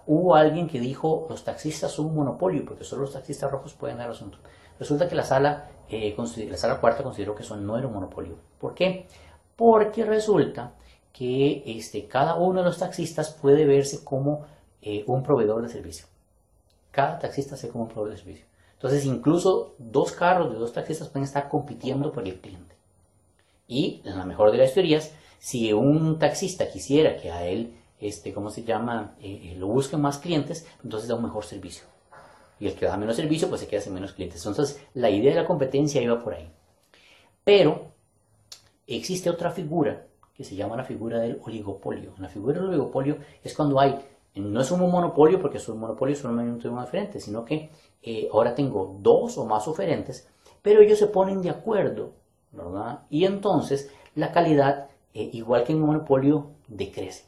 [0.06, 3.98] hubo alguien que dijo los taxistas son un monopolio porque solo los taxistas rojos pueden
[3.98, 4.38] dar asunto.
[4.80, 6.16] Resulta que la sala, eh,
[6.50, 8.38] la sala cuarta consideró que eso no era un monopolio.
[8.60, 9.08] ¿Por qué?
[9.56, 10.74] Porque resulta
[11.14, 14.46] que este, cada uno de los taxistas puede verse como
[14.82, 16.08] eh, un proveedor de servicio.
[16.92, 18.46] Cada taxista se como un proveedor de servicio.
[18.74, 22.76] Entonces, incluso dos carros de dos taxistas pueden estar compitiendo por el cliente.
[23.68, 28.34] Y, en la mejor de las teorías, si un taxista quisiera que a él, este,
[28.34, 31.84] ¿cómo se llama?, eh, eh, lo busquen más clientes, entonces da un mejor servicio.
[32.62, 34.46] Y el que da menos servicio, pues se queda sin menos clientes.
[34.46, 36.50] Entonces, la idea de la competencia iba por ahí.
[37.44, 37.92] Pero
[38.88, 42.14] existe otra figura que se llama la figura del oligopolio.
[42.20, 44.00] La figura del oligopolio es cuando hay,
[44.36, 47.70] no es un monopolio porque es un monopolio solamente uno diferente, sino que
[48.02, 50.26] eh, ahora tengo dos o más oferentes,
[50.62, 52.14] pero ellos se ponen de acuerdo,
[52.54, 53.02] ¿verdad?
[53.10, 57.26] Y entonces la calidad eh, igual que en un monopolio, decrece.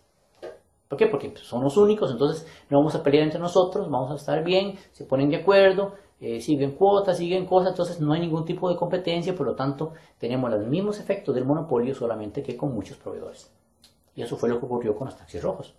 [0.87, 1.07] ¿Por qué?
[1.07, 4.77] Porque son los únicos, entonces no vamos a pelear entre nosotros, vamos a estar bien,
[4.91, 8.75] se ponen de acuerdo, eh, siguen cuotas, siguen cosas, entonces no hay ningún tipo de
[8.75, 13.51] competencia, por lo tanto tenemos los mismos efectos del monopolio, solamente que con muchos proveedores.
[14.15, 15.73] Y eso fue lo que ocurrió con los taxis rojos.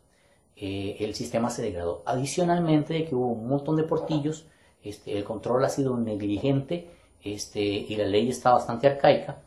[0.57, 2.03] Eh, el sistema se degradó.
[2.05, 4.47] Adicionalmente de que hubo un montón de portillos
[4.87, 6.89] este, el control ha sido negligente
[7.23, 9.43] este, y la ley está bastante arcaica,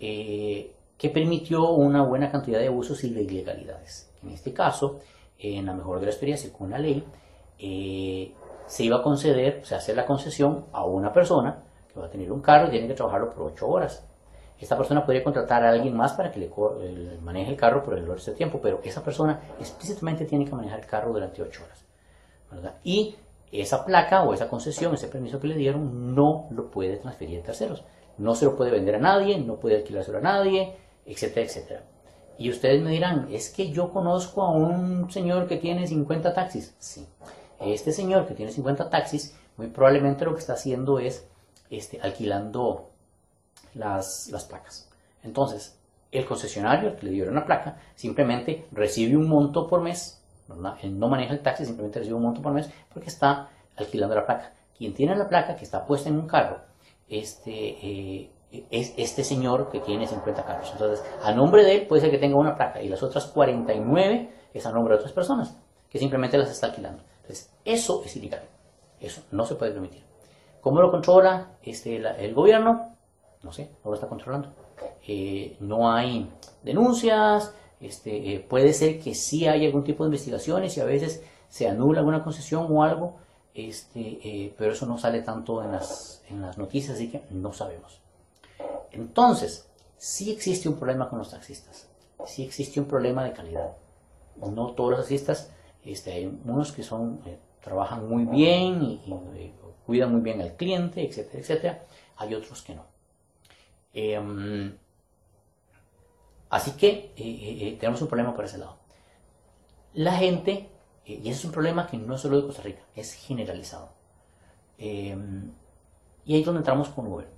[0.00, 4.12] eh, que permitió una buena cantidad de abusos y de ilegalidades.
[4.22, 4.98] En este caso,
[5.38, 7.04] en la mejor de la experiencia con la ley,
[7.58, 8.34] eh,
[8.66, 12.10] se iba a conceder, o sea, hacer la concesión a una persona que va a
[12.10, 14.04] tener un carro y tiene que trabajarlo por ocho horas.
[14.58, 16.50] Esta persona podría contratar a alguien más para que le,
[17.20, 20.80] maneje el carro por el resto de tiempo, pero esa persona explícitamente tiene que manejar
[20.80, 21.84] el carro durante ocho horas.
[22.82, 23.14] Y
[23.52, 27.44] esa placa o esa concesión, ese permiso que le dieron, no lo puede transferir a
[27.44, 27.84] terceros.
[28.18, 30.76] No se lo puede vender a nadie, no puede alquilárselo a nadie,
[31.08, 31.84] etcétera, etcétera.
[32.38, 36.74] Y ustedes me dirán, es que yo conozco a un señor que tiene 50 taxis.
[36.78, 37.06] Sí,
[37.58, 41.26] este señor que tiene 50 taxis, muy probablemente lo que está haciendo es
[41.70, 42.90] este, alquilando
[43.74, 44.88] las, las placas.
[45.24, 45.76] Entonces,
[46.12, 50.22] el concesionario que le dio una placa simplemente recibe un monto por mes,
[50.82, 54.24] él no maneja el taxi, simplemente recibe un monto por mes porque está alquilando la
[54.24, 54.52] placa.
[54.76, 56.60] Quien tiene la placa que está puesta en un carro,
[57.08, 58.30] este, eh,
[58.70, 60.70] es este señor que tiene 50 carros.
[60.72, 64.30] Entonces, a nombre de él puede ser que tenga una placa y las otras 49
[64.54, 65.56] es a nombre de otras personas
[65.90, 67.02] que simplemente las está alquilando.
[67.22, 68.42] Entonces, eso es ilegal.
[69.00, 70.02] Eso no se puede permitir.
[70.60, 72.96] ¿Cómo lo controla este, el gobierno?
[73.42, 74.50] No sé, no lo está controlando.
[75.06, 76.30] Eh, no hay
[76.62, 81.22] denuncias, este, eh, puede ser que sí haya algún tipo de investigaciones y a veces
[81.48, 83.16] se anula alguna concesión o algo,
[83.54, 87.52] este, eh, pero eso no sale tanto en las, en las noticias, así que no
[87.52, 88.00] sabemos.
[88.92, 91.88] Entonces, sí existe un problema con los taxistas,
[92.26, 93.76] sí existe un problema de calidad.
[94.36, 97.20] No todos los taxistas, este, hay unos que son,
[97.60, 99.54] trabajan muy bien y, y
[99.86, 101.86] cuidan muy bien al cliente, etcétera, etcétera.
[102.16, 102.84] Hay otros que no.
[103.94, 104.76] Em,
[106.50, 108.76] así que eh, eh, eh, tenemos un problema por ese lado.
[109.94, 110.68] La gente,
[111.04, 113.90] y ese es un problema que no es solo de Costa Rica, es generalizado.
[114.76, 115.52] Em,
[116.24, 117.28] y ahí es donde entramos con Uber.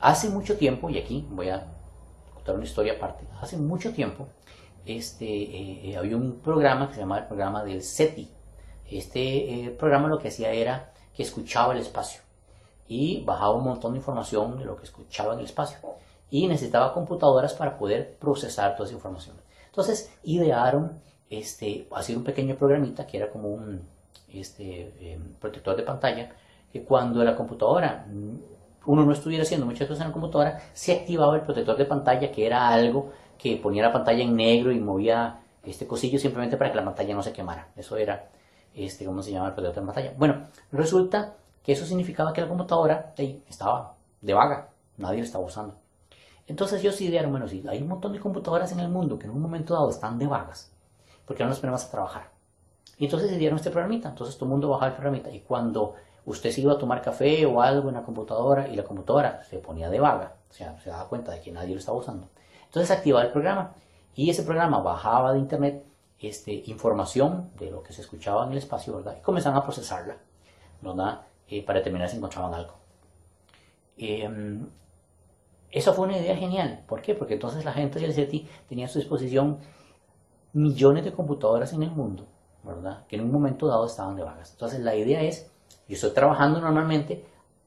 [0.00, 1.66] Hace mucho tiempo, y aquí voy a
[2.34, 4.28] contar una historia aparte, hace mucho tiempo
[4.84, 8.30] este, había un programa que se llamaba el programa del SETI,
[8.90, 12.22] este eh, programa lo que hacía era que escuchaba el espacio
[12.88, 15.78] y bajaba un montón de información de lo que escuchaba en el espacio
[16.28, 19.36] y necesitaba computadoras para poder procesar toda esa información.
[19.66, 23.88] Entonces idearon este, hacer un pequeño programita que era como un
[24.28, 26.30] este, protector de pantalla
[26.72, 28.06] que cuando la computadora
[28.86, 32.30] uno no estuviera haciendo muchas cosas en la computadora, se activaba el protector de pantalla,
[32.32, 36.70] que era algo que ponía la pantalla en negro y movía este cosillo simplemente para
[36.70, 37.68] que la pantalla no se quemara.
[37.76, 38.30] Eso era
[38.74, 40.14] este, ¿cómo se llama el proyecto de pantalla?
[40.16, 45.76] Bueno, resulta que eso significaba que la computadora estaba de vaga, nadie la estaba usando.
[46.46, 49.32] Entonces ellos idearon, bueno, si hay un montón de computadoras en el mundo que en
[49.32, 50.72] un momento dado están de vagas,
[51.26, 52.30] porque no nos ponemos a trabajar?
[52.98, 55.94] Y entonces dieron este programita, entonces todo el mundo bajaba el programita y cuando
[56.26, 59.58] usted se iba a tomar café o algo en la computadora y la computadora se
[59.58, 62.28] ponía de vaga, o sea, se daba cuenta de que nadie lo estaba usando,
[62.64, 63.74] entonces activaba el programa
[64.14, 65.84] y ese programa bajaba de internet
[66.20, 69.16] este, información de lo que se escuchaba en el espacio, ¿verdad?
[69.18, 70.18] Y comenzaban a procesarla,
[70.82, 71.22] ¿verdad?
[71.48, 72.74] Eh, para determinar si encontraban algo.
[73.96, 74.68] Em,
[75.70, 76.84] eso fue una idea genial.
[76.86, 77.14] ¿Por qué?
[77.14, 79.58] Porque entonces la gente del CETI tenía a su disposición
[80.52, 82.26] millones de computadoras en el mundo,
[82.64, 83.06] ¿verdad?
[83.06, 84.52] Que en un momento dado estaban de vagas.
[84.52, 85.49] Entonces la idea es,
[85.90, 87.24] yo estoy trabajando normalmente,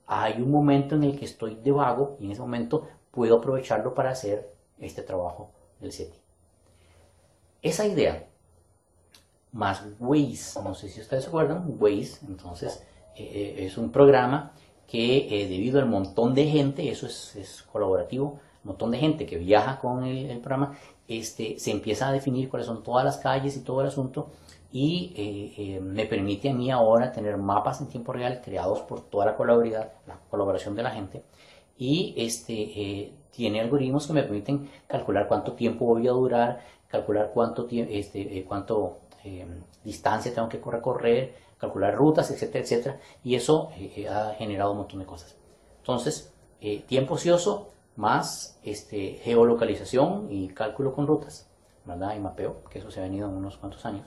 [0.08, 3.94] hay un momento en el que estoy de vago y en ese momento puedo aprovecharlo
[3.94, 6.18] para hacer este trabajo del CETI.
[7.62, 8.26] Esa idea
[9.52, 10.62] más Waze.
[10.64, 12.82] No sé si ustedes se acuerdan, Waze, entonces
[13.18, 14.54] eh, eh, es un programa
[14.88, 19.38] que eh, debido al montón de gente, eso es, colaborativo, un montón de gente que
[19.38, 20.78] viaja con el, programa,
[21.10, 24.32] este, se empieza a definir cuáles son todas las calles y todo el asunto
[24.76, 29.36] y me permite a mí ahora tener mapas en tiempo real creados por toda la
[29.38, 31.24] colaboración, la colaboración de la gente
[31.78, 37.68] y este, tiene algoritmos que me permiten calcular cuánto tiempo voy a durar, calcular cuánto,
[37.70, 39.48] este, cuánto eh,
[39.84, 43.00] distancia tengo que recorrer, calcular rutas, etcétera, etcétera.
[43.24, 45.36] Y eso eh, eh, ha generado un montón de cosas.
[45.80, 46.34] Entonces,
[46.88, 51.50] tiempo ocioso más este, geolocalización y cálculo con rutas,
[51.84, 52.16] ¿verdad?
[52.16, 54.06] Y mapeo, que eso se ha venido en unos cuantos años.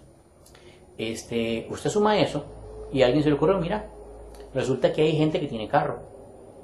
[0.98, 2.44] Este, usted suma eso
[2.92, 3.86] y alguien se le ocurre, mira,
[4.54, 5.98] resulta que hay gente que tiene carro,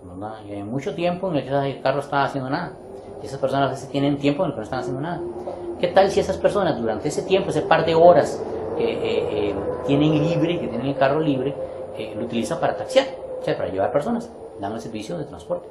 [0.04, 0.36] ¿verdad?
[0.48, 2.72] Y hay mucho tiempo en el que el carro está haciendo nada.
[3.22, 5.20] Y esas personas a veces tienen tiempo en el que no están haciendo nada.
[5.78, 8.42] ¿Qué tal si esas personas durante ese tiempo, ese par de horas
[8.76, 9.54] que eh, eh,
[9.86, 11.54] tienen libre, que tienen el carro libre,
[11.96, 13.06] eh, lo utilizan para taxiar,
[13.40, 15.68] o sea, para llevar personas, dan el servicio de transporte?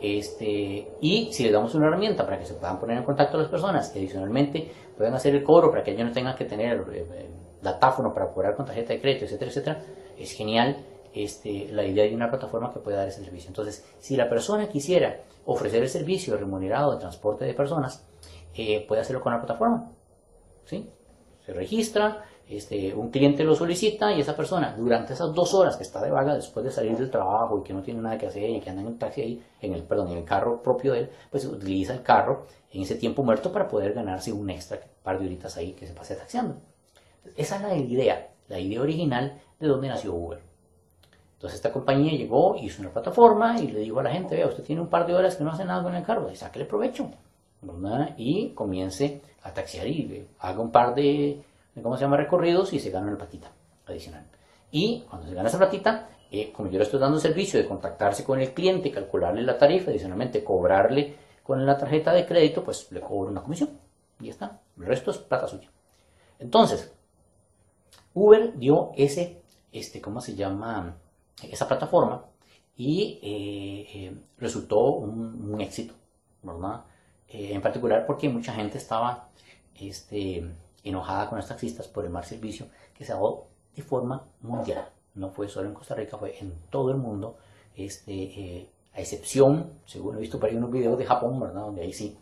[0.00, 3.48] Este, y si les damos una herramienta para que se puedan poner en contacto las
[3.48, 6.84] personas, que adicionalmente puedan hacer el cobro para que ellos no tengan que tener
[7.60, 9.84] datáfono para cobrar con tarjeta de crédito, etcétera, etcétera,
[10.18, 13.48] es genial este, la idea de una plataforma que pueda dar ese servicio.
[13.48, 18.06] Entonces, si la persona quisiera ofrecer el servicio remunerado de transporte de personas,
[18.54, 19.92] eh, puede hacerlo con la plataforma.
[20.64, 20.88] ¿sí?
[21.44, 25.84] Se registra, este, un cliente lo solicita y esa persona durante esas dos horas que
[25.84, 28.50] está de vaga después de salir del trabajo y que no tiene nada que hacer
[28.50, 31.00] y que anda en el taxi ahí, en el, perdón, en el carro propio de
[31.00, 35.02] él, pues utiliza el carro en ese tiempo muerto para poder ganarse un extra, un
[35.02, 36.56] par de horitas ahí que se pase taxiando.
[37.36, 40.40] Esa es la idea, la idea original de donde nació Uber.
[41.34, 44.64] Entonces esta compañía llegó, hizo una plataforma y le dijo a la gente, vea, usted
[44.64, 47.10] tiene un par de horas que no hace nada con el carro, sáquele provecho.
[48.16, 51.42] Y comience a taxiar y haga un par de,
[51.82, 53.50] ¿cómo se llama?, recorridos y se gana una platita
[53.86, 54.26] adicional.
[54.70, 58.24] Y cuando se gana esa platita, eh, como yo le estoy dando servicio de contactarse
[58.24, 63.00] con el cliente, calcularle la tarifa, adicionalmente cobrarle con la tarjeta de crédito, pues le
[63.00, 63.70] cobro una comisión.
[64.20, 64.60] Y ya está.
[64.78, 65.70] El resto es plata suya.
[66.38, 66.92] Entonces,
[68.14, 70.96] Uber dio ese, este, ¿cómo se llama?
[71.42, 72.24] esa plataforma
[72.76, 75.94] y eh, eh, resultó un, éxito,
[76.42, 76.84] ¿verdad?
[77.28, 79.28] En particular porque mucha gente estaba
[79.78, 80.44] este,
[80.84, 84.88] enojada con los taxistas por el mal servicio que se dado de forma mundial.
[85.14, 87.36] No fue solo en Costa Rica, fue en todo el mundo.
[87.74, 91.62] Este, a excepción, según he visto por ahí unos videos de Japón, ¿verdad?
[91.62, 92.16] Donde ahí sí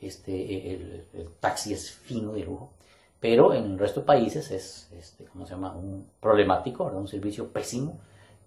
[0.00, 1.06] este, el,
[1.40, 2.70] taxi es fino de lujo.
[3.18, 5.72] Pero en el resto de países es, este, ¿cómo se llama?
[5.74, 7.00] Un problemático, ¿verdad?
[7.00, 7.98] Un servicio pésimo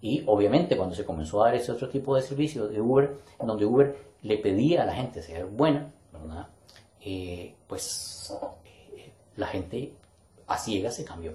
[0.04, 3.48] y obviamente cuando se comenzó a dar ese otro tipo de servicio de Uber, en
[3.48, 6.50] donde Uber le pedía a la gente ser buena, ¿verdad?
[7.00, 8.63] Eh, pues eh,
[9.36, 9.94] la gente
[10.48, 11.34] a ciegas se cambió.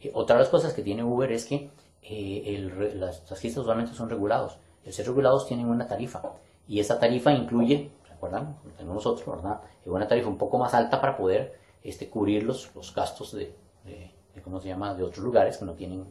[0.00, 1.70] Eh, otra de las cosas que tiene Uber es que
[2.02, 4.58] el, las taxistas usualmente son regulados.
[4.84, 6.22] El ser regulados tienen una tarifa
[6.68, 8.56] y esa tarifa incluye, ¿recuerdan?
[8.76, 9.60] tenemos nosotros, ¿verdad?
[9.84, 14.42] Una tarifa un poco más alta para poder este, cubrir los, los gastos de, de,
[14.42, 16.04] ¿cómo se llama?, de otros lugares que no tienen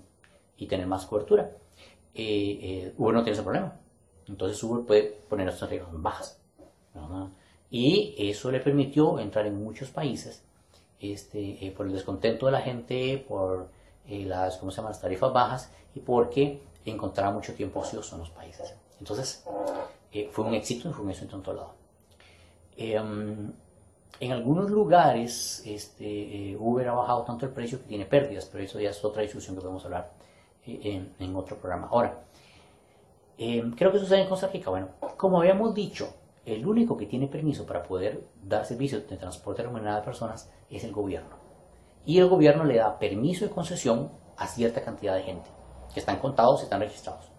[0.57, 1.51] y tener más cobertura.
[2.13, 3.77] Eh, eh, Uber no tiene ese problema.
[4.27, 6.41] Entonces Uber puede poner estas reglas bajas.
[7.69, 10.43] Y eso le permitió entrar en muchos países
[10.99, 13.69] este, eh, por el descontento de la gente, por
[14.07, 14.89] las, ¿cómo se llama?
[14.89, 18.75] las tarifas bajas y porque encontraba mucho tiempo ocioso en los países.
[18.99, 19.43] Entonces
[20.31, 21.73] fue un éxito fue un éxito en todo lado.
[22.77, 23.51] Em,
[24.19, 28.79] en algunos lugares este, Uber ha bajado tanto el precio que tiene pérdidas, pero eso
[28.79, 30.11] ya es otra discusión que podemos hablar
[30.65, 31.87] en, otro programa.
[31.91, 32.23] Ahora,
[33.37, 34.69] eh, creo que sucede en Costa Rica.
[34.69, 36.13] Bueno, como habíamos dicho,
[36.45, 40.83] el único que tiene permiso para poder dar servicios de transporte remunerado de personas es
[40.83, 41.35] el gobierno.
[42.05, 45.49] Y el gobierno le da permiso de concesión a cierta cantidad de gente,
[45.93, 47.31] que están contados y están registrados.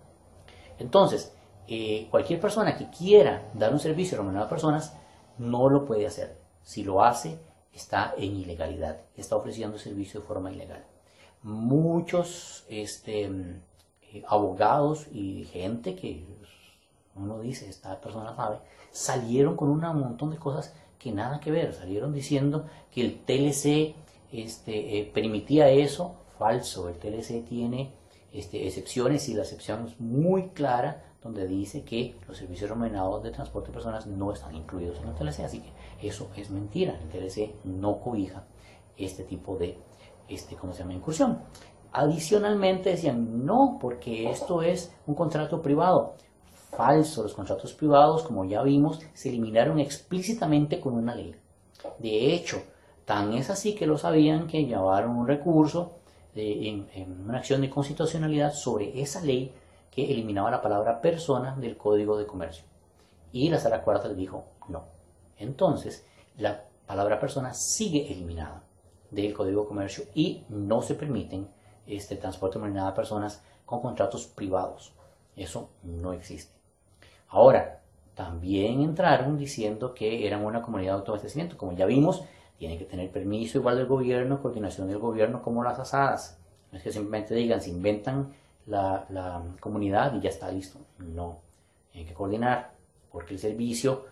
[0.79, 1.35] Entonces,
[1.69, 4.97] eh, cualquier persona que quiera dar un servicio remunerado a personas
[5.39, 6.39] no lo puede hacer.
[6.63, 7.39] Si lo hace,
[7.73, 10.85] está en ilegalidad, está ofreciendo servicio de forma ilegal
[11.47, 16.27] muchos este, eh, abogados y gente que
[17.15, 18.59] uno dice, esta persona sabe,
[18.91, 23.95] salieron con un montón de cosas que nada que ver, salieron diciendo que el TLC
[24.33, 27.93] este, eh, permitía eso, falso, el TLC tiene
[28.33, 33.31] este, excepciones y la excepción es muy clara donde dice que los servicios remunerados de
[33.31, 37.09] transporte de personas no están incluidos en el TLC, así que eso es mentira, el
[37.09, 38.45] TLC no cobija
[38.97, 39.79] este tipo de
[40.29, 40.95] este, ¿cómo se llama?
[40.95, 41.41] Incursión.
[41.93, 46.15] Adicionalmente decían, no, porque esto es un contrato privado.
[46.77, 51.35] Falso, los contratos privados, como ya vimos, se eliminaron explícitamente con una ley.
[51.99, 52.63] De hecho,
[53.07, 55.93] tan es así que lo sabían que llevaron un recurso
[56.35, 56.87] en,
[57.27, 59.55] una acción de constitucionalidad sobre esa ley
[59.91, 62.65] que eliminaba la palabra persona del Código de Comercio.
[63.33, 64.85] Y la Sala Cuarta le dijo no.
[65.39, 66.05] Entonces,
[66.37, 68.63] la palabra persona sigue eliminada
[69.11, 71.49] del Código de Comercio y no se permiten
[71.87, 74.93] este transporte de personas con contratos privados.
[75.37, 76.56] Eso no existe.
[77.29, 77.83] Ahora,
[78.15, 81.57] también entraron diciendo que eran una comunidad de autoabastecimiento.
[81.57, 82.25] Como ya vimos,
[82.59, 86.39] tienen que tener permiso igual del gobierno, coordinación del gobierno como las asadas.
[86.71, 88.33] No es que simplemente digan, se inventan
[88.67, 90.79] la, comunidad y ya está listo.
[90.99, 91.41] No,
[91.93, 92.73] tienen que coordinar,
[93.11, 94.07] porque el servicio,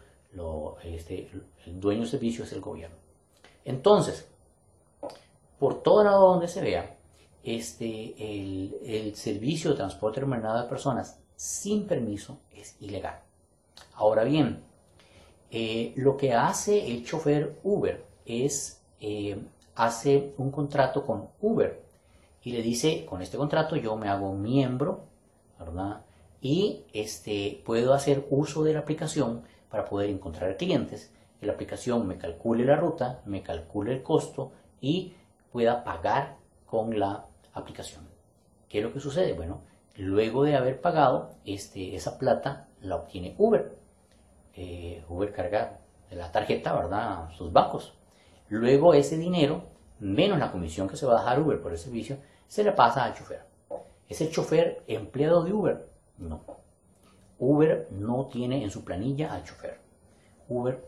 [0.82, 1.30] este,
[1.66, 2.96] el dueño del servicio es el gobierno.
[3.64, 4.28] Entonces,
[5.58, 6.96] por todo lado donde se vea,
[7.42, 8.14] este,
[8.84, 13.20] el, servicio de transporte remunerado de personas sin permiso es ilegal.
[13.94, 14.62] Ahora bien,
[15.50, 19.38] eh, lo que hace el chofer Uber es, eh,
[19.74, 21.82] hace un contrato con Uber
[22.42, 25.04] y le dice, con este contrato yo me hago miembro,
[25.58, 26.02] ¿verdad?
[26.40, 32.06] Y este, puedo hacer uso de la aplicación para poder encontrar clientes, que la aplicación
[32.06, 35.14] me calcule la ruta, me calcule el costo y
[35.52, 38.14] pueda pagar con la aplicación.
[38.74, 39.34] ¿qué es lo que sucede?
[39.34, 39.60] Bueno,
[39.96, 43.76] luego de haber pagado, este, esa plata la obtiene Uber.
[44.54, 45.80] Eh, Uber carga
[46.10, 47.30] la tarjeta, ¿verdad?
[47.30, 47.94] Sus bancos.
[48.48, 49.64] Luego ese dinero,
[49.98, 53.04] menos la comisión que se va a dejar Uber por el servicio, se le pasa
[53.04, 53.44] al chofer.
[54.08, 55.88] ¿Es el chofer empleado de Uber?
[56.18, 56.44] No.
[57.38, 59.80] Uber no tiene en su planilla al chofer.
[60.48, 60.84] Uber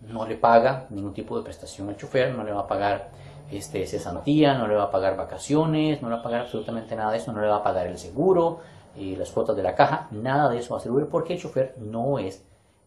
[0.00, 3.10] no le paga ningún tipo de prestación al chofer, no le va a pagar
[3.50, 7.12] este, cesantía, no le va a pagar vacaciones, no le va a pagar absolutamente nada
[7.12, 8.60] de eso, no le va a pagar el seguro,
[8.98, 11.40] y las cuotas de la caja, nada de eso va a ser Uber porque el
[11.40, 12.44] chofer no es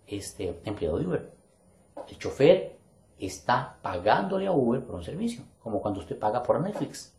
[0.08, 1.32] este, empleado de Uber.
[2.08, 2.78] El chofer
[3.18, 7.16] está pagándole a Uber por un servicio, como cuando usted paga por Netflix.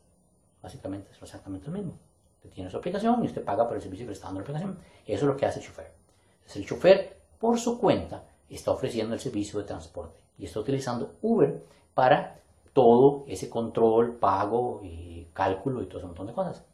[0.63, 1.99] Básicamente es exactamente lo mismo.
[2.37, 4.45] Usted tiene su aplicación y usted paga por el servicio que le está dando la
[4.45, 4.79] aplicación.
[5.07, 5.93] Eso es lo que hace el chofer.
[6.35, 11.15] Entonces el chofer, por su cuenta, está ofreciendo el servicio de transporte y está utilizando
[11.23, 12.42] Uber para
[12.73, 16.65] todo ese control, pago y cálculo y todo ese montón de cosas.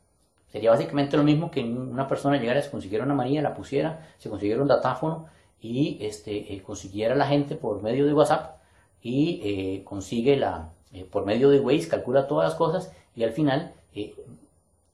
[0.48, 4.30] Sería básicamente lo mismo que una persona llegara, se consiguiera una María, la pusiera, se
[4.30, 5.26] consiguiera un datáfono
[5.60, 8.58] y este, eh, consiguiera la gente por medio de WhatsApp
[9.02, 13.32] y eh, consigue la, eh, por medio de Waze, calcula todas las cosas y al
[13.32, 13.74] final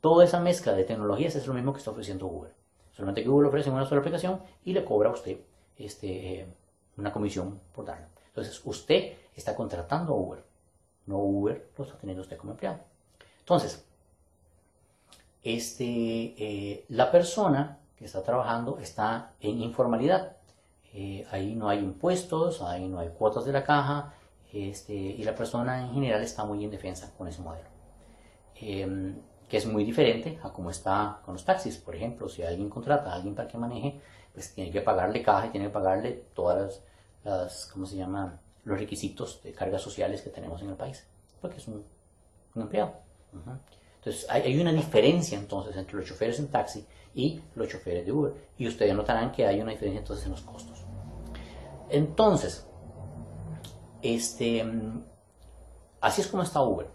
[0.01, 2.53] toda esa mezcla de tecnologías es lo mismo que está ofreciendo Google.
[2.93, 5.39] Solamente que Google ofrece una sola aplicación y le cobra a usted
[5.77, 6.47] este,
[6.97, 8.09] una comisión por darla.
[8.29, 10.45] Entonces usted está contratando a Uber,
[11.07, 12.81] no Uber lo está teniendo usted como empleado.
[13.41, 13.85] Entonces,
[15.43, 20.37] este, eh, la persona que está trabajando está en informalidad.
[20.95, 24.15] Eh, ahí no hay impuestos, ahí no hay cuotas de la caja,
[24.53, 27.69] este, y la persona en general está muy indefensa con ese modelo.
[28.57, 29.17] Em,
[29.49, 31.77] que es muy diferente a cómo está con los taxis.
[31.77, 34.01] Por ejemplo, si alguien contrata a alguien para que maneje,
[34.33, 36.83] pues tiene que pagarle caja y tiene que pagarle todas
[37.25, 38.41] las, ¿cómo se llama?
[38.65, 41.07] Los requisitos de cargas sociales que tenemos en el país,
[41.41, 41.85] porque es un,
[42.57, 42.95] empleado.
[43.97, 48.33] Entonces hay, una diferencia entonces entre los choferes en taxi y los choferes de Uber.
[48.59, 50.85] Y ustedes notarán que hay una diferencia entonces en los costos.
[51.89, 52.67] Entonces,
[54.03, 54.65] este,
[56.01, 56.89] así es como está Uber.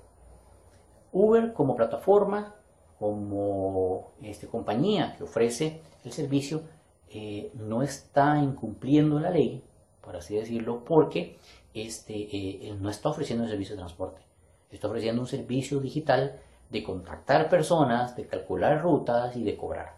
[1.12, 2.55] Uber como plataforma,
[2.99, 6.62] como este, compañía que ofrece el servicio,
[7.10, 9.63] eh, no está incumpliendo la ley,
[10.01, 11.38] por así decirlo, porque
[11.73, 14.21] este, eh, no está ofreciendo un servicio de transporte.
[14.71, 19.97] Está ofreciendo un servicio digital de contactar personas, de calcular rutas y de cobrar.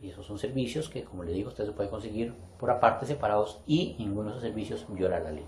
[0.00, 3.60] Y esos son servicios que, como le digo, usted se puede conseguir por aparte separados
[3.66, 5.46] y ninguno de esos servicios viola la ley.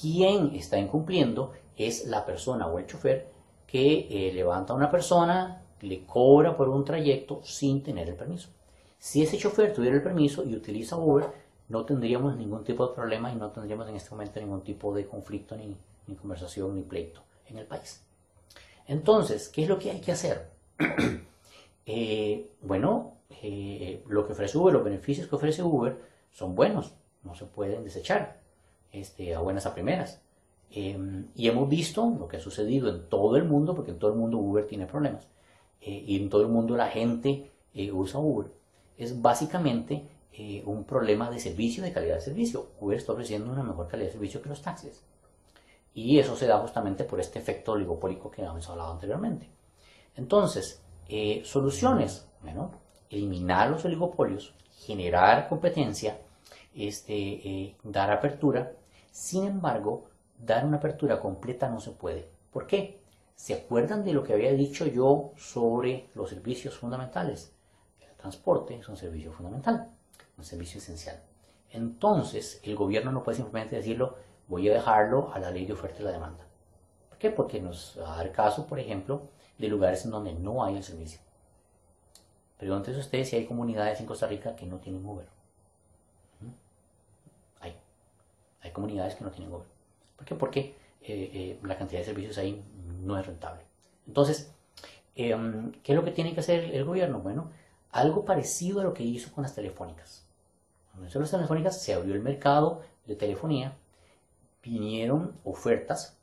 [0.00, 3.32] Quien está incumpliendo es la persona o el chofer
[3.66, 8.48] que eh, levanta a una persona, le cobra por un trayecto sin tener el permiso.
[8.98, 11.26] Si ese chofer tuviera el permiso y utiliza Uber,
[11.68, 15.06] no tendríamos ningún tipo de problema y no tendríamos en este momento ningún tipo de
[15.06, 15.76] conflicto, ni,
[16.16, 18.02] conversación, ni pleito en el país.
[18.86, 20.50] Entonces, ¿qué es lo que hay que hacer?
[21.86, 26.00] Eh, bueno, eh, lo que ofrece Uber, los beneficios que ofrece Uber
[26.30, 28.40] son buenos, no se pueden desechar
[28.90, 30.22] este, a buenas a primeras.
[30.70, 34.12] Em, y hemos visto lo que ha sucedido en todo el mundo, porque en todo
[34.12, 35.28] el mundo Uber tiene problemas,
[35.82, 37.50] eh, y en todo el mundo la gente
[37.92, 38.50] usa Uber.
[38.96, 40.08] Es básicamente
[40.64, 42.70] un problema de servicio, de calidad de servicio.
[42.80, 45.04] Uber está ofreciendo una mejor calidad de servicio que los taxis.
[45.94, 49.48] Y eso se da justamente por este efecto oligopólico que habíamos hablado anteriormente.
[50.16, 52.28] Entonces, eh, soluciones,
[53.10, 56.18] eliminar los oligopolios, generar competencia,
[56.74, 58.72] este, eh, dar apertura.
[59.10, 60.06] Sin embargo,
[60.38, 62.28] dar una apertura completa no se puede.
[62.52, 63.00] ¿Por qué?
[63.34, 67.52] ¿Se acuerdan de lo que había dicho yo sobre los servicios fundamentales?
[68.00, 69.90] El transporte es un servicio fundamental,
[70.36, 71.22] un servicio esencial.
[71.70, 74.16] Entonces, el gobierno no puede simplemente decirlo,
[74.48, 76.46] voy a dejarlo a la ley de oferta y la demanda.
[77.08, 77.30] ¿Por qué?
[77.30, 80.82] Porque nos va a dar caso, por ejemplo, de lugares en donde no hay el
[80.82, 81.20] servicio.
[82.58, 85.26] Pregúntense ustedes si hay comunidades en Costa Rica que no tienen Uber.
[86.40, 86.48] ¿Mm?
[87.60, 87.76] Hay.
[88.62, 89.66] Hay comunidades que no tienen Uber.
[90.16, 90.34] ¿Por qué?
[90.34, 90.60] Porque
[91.02, 92.64] eh, eh, la cantidad de servicios ahí
[93.02, 93.62] no es rentable.
[94.06, 94.54] Entonces,
[95.14, 97.20] em, ¿qué es lo que tiene que hacer el gobierno?
[97.20, 97.50] Bueno,
[97.94, 100.26] algo parecido a lo que hizo con las telefónicas.
[100.90, 103.76] Cuando hizo las telefónicas se abrió el mercado de telefonía
[104.64, 106.16] vinieron ofertas,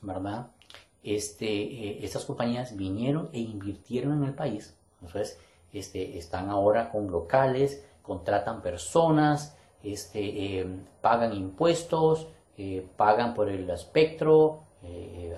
[0.00, 0.48] ¿verdad?
[1.02, 4.76] Este, eh, estas compañías vinieron e invirtieron en el país.
[5.00, 5.38] Entonces,
[5.72, 10.66] este, están ahora con locales, contratan personas, este, eh,
[11.00, 12.28] pagan impuestos,
[12.58, 14.64] eh, pagan por el espectro,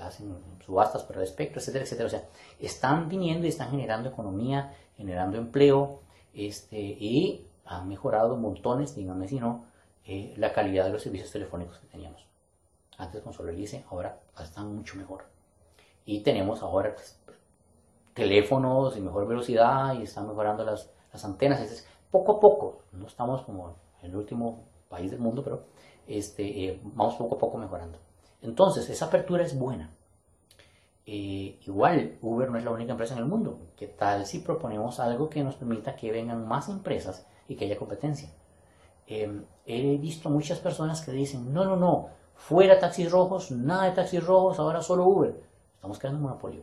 [0.00, 2.06] hacen subastas por el espectro, etcétera, etcétera.
[2.06, 2.24] O sea,
[2.60, 6.00] están viniendo y están generando economía, generando empleo,
[6.34, 9.64] este, y han mejorado montones, díganme si no,
[10.04, 12.26] eh, la calidad de los servicios telefónicos que teníamos.
[12.98, 15.24] Antes con solo el ICE, ahora están mucho mejor.
[16.04, 17.18] Y tenemos ahora pues,
[18.14, 21.60] teléfonos y mejor velocidad y están mejorando las, las antenas.
[21.60, 25.64] Es, poco a poco, no estamos como el último país del mundo, pero
[26.06, 27.98] este, eh, vamos poco a poco mejorando.
[28.42, 29.90] Entonces, esa apertura es buena.
[31.06, 33.58] Eh, igual, Uber no es la única empresa en el mundo.
[33.76, 37.76] ¿Qué tal si proponemos algo que nos permita que vengan más empresas y que haya
[37.76, 38.30] competencia?
[39.06, 43.92] Eh, he visto muchas personas que dicen, no, no, no, fuera taxis rojos, nada de
[43.92, 45.42] taxis rojos, ahora solo Uber.
[45.74, 46.62] Estamos creando un monopolio.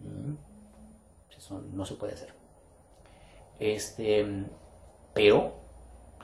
[0.00, 0.34] Mm,
[1.36, 2.34] eso no se puede hacer.
[3.58, 4.46] Este,
[5.14, 5.61] pero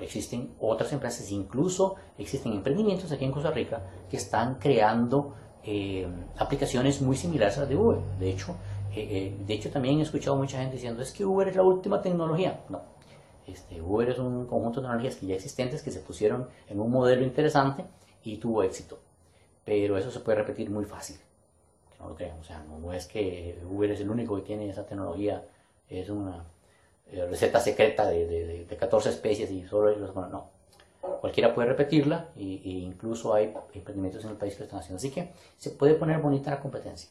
[0.01, 7.03] existen otras empresas, incluso existen emprendimientos aquí en Costa Rica que están creando eh, aplicaciones
[7.03, 7.99] muy similares a las de Uber.
[8.19, 8.57] De hecho,
[8.95, 11.63] eh, eh, de hecho, también he escuchado mucha gente diciendo es que Uber es la
[11.63, 12.65] última tecnología.
[12.69, 12.83] No,
[13.47, 16.91] este, Uber es un conjunto de tecnologías que ya existentes que se pusieron en un
[16.91, 17.85] modelo interesante
[18.23, 18.99] y tuvo éxito.
[19.65, 21.17] Pero eso se puede repetir muy fácil.
[22.01, 22.39] no lo crean.
[22.39, 25.45] O sea, no, es que Uber es el único que tiene esa tecnología.
[25.89, 26.45] Es una
[27.13, 30.13] receta secreta de, de, 14 especies y solo ellos.
[30.15, 30.59] Bueno, no
[31.21, 34.99] cualquiera puede repetirla e, incluso hay emprendimientos en el país que lo están haciendo.
[34.99, 37.11] Así que se puede poner bonita la competencia.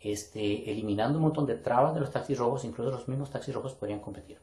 [0.00, 3.74] Este, eliminando un montón de trabas de los taxis rojos, incluso los mismos taxis rojos
[3.74, 4.38] podrían competir.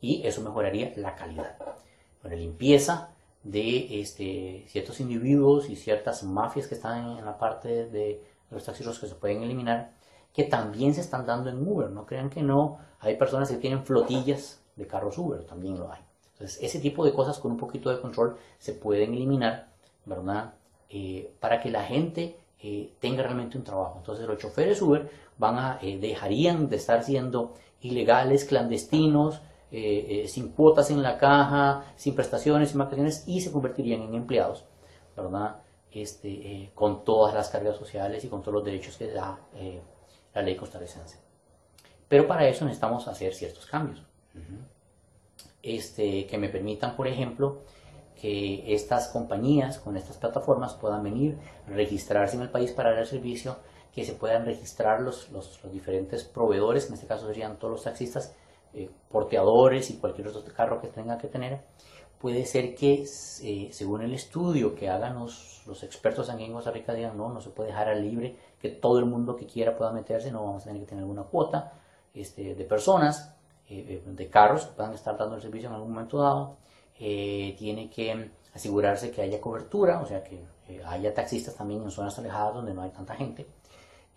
[0.00, 1.56] Y eso mejoraría la calidad.
[2.22, 3.10] Bueno, limpieza
[3.42, 8.86] de este, ciertos individuos y ciertas mafias que están en la parte de los taxis
[8.86, 9.92] rojos que se pueden eliminar,
[10.32, 11.90] que también se están dando en Uber.
[11.90, 16.00] No crean que no, hay personas que tienen flotillas de carros Uber, también lo hay.
[16.32, 19.68] Entonces, ese tipo de cosas con un poquito de control se pueden eliminar,
[20.06, 20.54] ¿verdad?
[20.88, 23.96] Eh, para que la gente eh, tenga realmente un trabajo.
[23.98, 29.42] Entonces, los choferes Uber van a, eh, dejarían de estar siendo ilegales, clandestinos,
[30.26, 34.64] sin cuotas en la caja, sin prestaciones, sin vacaciones y se convertirían en empleados,
[35.16, 35.58] ¿verdad?
[35.92, 39.38] Este, con todas las cargas sociales y con todos los derechos que da
[40.34, 41.18] la ley costarricense.
[42.08, 44.02] Pero para eso necesitamos hacer ciertos cambios
[45.62, 47.62] este, que me permitan, por ejemplo,
[48.20, 53.06] que estas compañías con estas plataformas puedan venir, registrarse en el país para dar el
[53.06, 53.58] servicio,
[53.92, 58.34] que se puedan registrar los, los, diferentes proveedores, en este caso serían todos los taxistas,
[58.72, 61.60] eh, porteadores y cualquier otro carro que tenga que tener.
[62.20, 63.04] Puede ser que,
[63.42, 67.30] eh, según el estudio que hagan los, los expertos aquí en Costa Rica, digan, no,
[67.30, 70.44] no se puede dejar al libre, que todo el mundo que quiera pueda meterse, no
[70.44, 71.72] vamos a tener que tener alguna cuota
[72.14, 73.34] este, de personas
[73.72, 76.56] eh, de carros que puedan estar dando el servicio en algún momento dado.
[76.98, 81.90] Eh, tiene que asegurarse que haya cobertura, o sea, que eh, haya taxistas también en
[81.92, 83.46] zonas alejadas donde no hay tanta gente,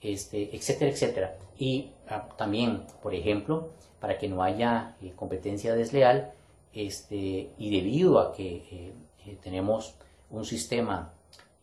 [0.01, 1.37] este, etcétera, etcétera.
[1.57, 6.33] Y ah, también, por ejemplo, para que no haya competencia desleal,
[6.73, 8.93] este, y debido a que
[9.41, 9.95] tenemos
[10.29, 11.13] un sistema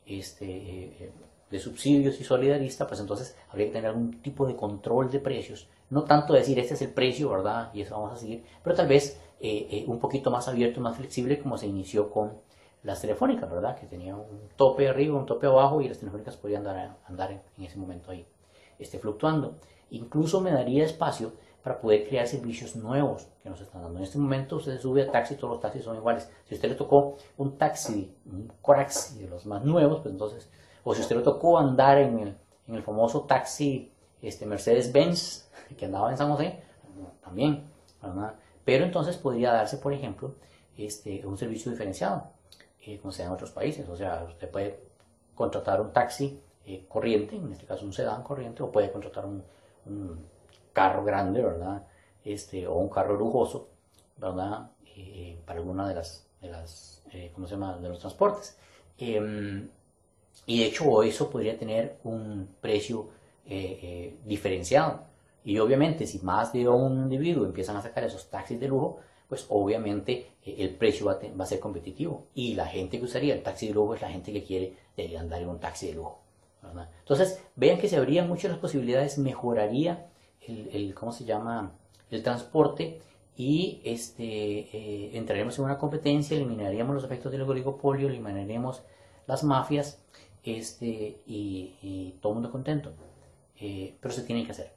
[0.07, 1.13] este,
[1.51, 5.69] de subsidios y solidarista, pues entonces habría que tener algún tipo de control de precios
[5.91, 7.71] no tanto decir este es el precio, ¿verdad?
[7.75, 10.97] Y eso vamos a seguir, pero tal vez eh, eh, un poquito más abierto, más
[10.97, 12.33] flexible, como se inició con
[12.85, 13.79] las telefónicas, ¿verdad?
[13.79, 17.65] Que tenía un tope arriba, un tope abajo y las telefónicas podían andar, andar en
[17.65, 18.25] ese momento ahí
[18.79, 19.57] este, fluctuando.
[19.91, 21.33] Incluso me daría espacio
[21.63, 23.99] para poder crear servicios nuevos que nos están dando.
[23.99, 26.31] En este momento usted sube a taxi, todos los taxis son iguales.
[26.47, 30.49] Si usted le tocó un taxi, un Coraxi de los más nuevos, pues entonces,
[30.85, 32.37] o si usted le tocó andar en el,
[32.67, 33.93] en el famoso taxi
[34.23, 36.63] este, Mercedes-Benz que andaba en San José,
[37.23, 37.71] también,
[38.65, 40.35] Pero entonces podría darse, por ejemplo,
[40.77, 42.33] este, un servicio diferenciado,
[42.85, 43.89] eh, como se da en otros países.
[43.89, 44.81] O sea, usted puede
[45.35, 49.45] contratar un taxi eh, corriente, en este caso un sedán corriente, o puede contratar un,
[50.73, 51.87] carro grande, ¿verdad?
[52.25, 53.69] Este, o un carro lujoso,
[54.17, 54.71] ¿verdad?
[54.97, 57.03] Eh, para alguna de las, de las
[57.35, 58.57] ¿cómo se llama?, de los transportes.
[58.99, 59.69] Em,
[60.47, 63.09] y de hecho eso podría tener un precio
[64.25, 65.01] diferenciado.
[65.45, 69.01] Y obviamente si más de un individuo empiezan a sacar esos taxis de lujo,
[69.31, 72.27] pues obviamente eh, el precio va a, ser competitivo.
[72.35, 74.77] Y la gente que usaría el taxi de lujo es la gente que quiere
[75.17, 76.21] andar en un taxi de lujo.
[77.01, 80.10] Entonces, vean que se abrían muchas las posibilidades, mejoraría
[80.47, 81.73] el, ¿cómo se llama?
[82.11, 83.01] El transporte
[83.37, 88.83] y este, eh, entraremos en una competencia, eliminaríamos los efectos del oligopolio, eliminaríamos
[89.27, 90.03] las mafias
[90.43, 92.93] este, y, todo el mundo contento.
[93.57, 94.73] Eh, pero se tiene que hacer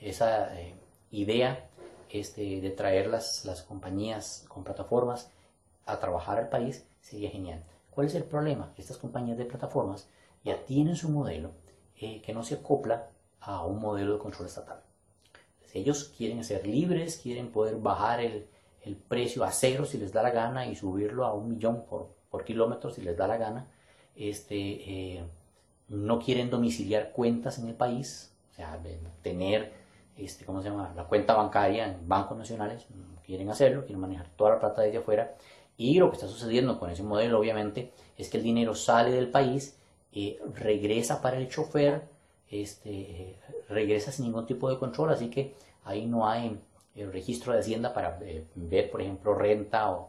[0.00, 0.74] esa eh,
[1.10, 1.68] idea
[2.08, 5.30] este, de traer las, las compañías con plataformas
[5.86, 7.64] a trabajar al país sería genial.
[7.90, 8.72] ¿Cuál es el problema?
[8.78, 10.08] Estas compañías de plataformas
[10.44, 11.52] ya tienen su modelo
[11.96, 13.09] eh, que no se acopla
[13.40, 14.82] a un modelo de control estatal.
[15.72, 18.48] ellos quieren ser libres, quieren poder bajar el,
[18.82, 22.08] el, precio a cero si les da la gana y subirlo a un millón por,
[22.28, 23.68] por kilómetro si les da la gana.
[24.16, 25.24] Este, eh,
[25.88, 28.80] no quieren domiciliar cuentas en el país, o sea,
[29.22, 29.72] tener
[30.16, 30.92] este, ¿cómo se llama?
[30.94, 32.86] La cuenta bancaria en bancos nacionales,
[33.24, 35.34] quieren hacerlo, quieren manejar toda la plata desde afuera.
[35.76, 39.30] Y lo que está sucediendo con ese modelo, obviamente, es que el dinero sale del
[39.30, 39.78] país,
[40.12, 42.02] eh, regresa para el chofer,
[42.50, 43.38] este,
[43.68, 46.58] regresa sin ningún tipo de control, así que ahí no hay
[46.94, 50.08] el eh, registro de Hacienda para eh, ver, por ejemplo, renta o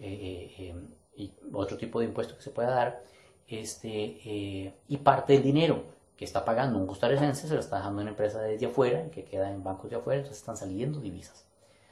[0.00, 3.02] y otro tipo de impuesto que se pueda dar.
[3.48, 5.82] Este, y parte del dinero
[6.18, 9.50] que está pagando un costarricense se lo está dejando una empresa desde afuera, que queda
[9.50, 11.46] en bancos de afuera, entonces están saliendo divisas.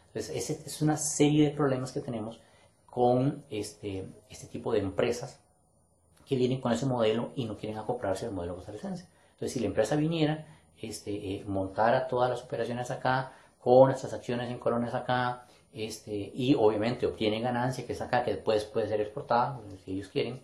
[0.09, 2.40] Entonces, ese es una serie de problemas que tenemos
[2.86, 5.40] con este, este tipo de empresas
[6.24, 9.07] que vienen con ese modelo y no quieren acoplarse al modelo costarricense.
[9.37, 10.47] Entonces, si la empresa viniera,
[10.80, 16.55] este, eh, montara todas las operaciones acá, con las transacciones en colones acá, este, y
[16.55, 20.41] obviamente obtiene ganancia que es acá, que después puede ser exportada, si ellos quieren,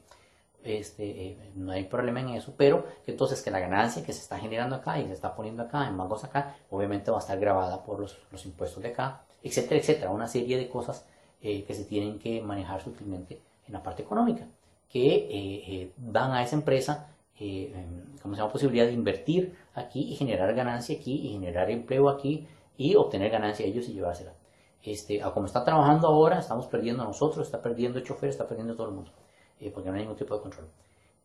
[0.63, 4.39] este, eh, no hay problema en eso, pero entonces que la ganancia que se está
[4.39, 7.83] generando acá y se está poniendo acá, en bancos acá, obviamente va a estar grabada
[7.83, 11.07] por los, los impuestos de acá, etcétera, etcétera, una serie de cosas
[11.41, 14.47] eh, que se tienen que manejar sutilmente en la parte económica,
[14.91, 17.09] que dan a esa empresa
[17.39, 22.09] em, como se llama, posibilidad de invertir aquí y generar ganancia aquí y generar empleo
[22.09, 24.35] aquí y obtener ganancia ellos y llevársela.
[24.83, 28.75] Este, a como está trabajando ahora, estamos perdiendo nosotros, está perdiendo el chofer, está perdiendo
[28.75, 29.13] todo el mundo,
[29.61, 30.69] eh, porque no hay ningún tipo de control.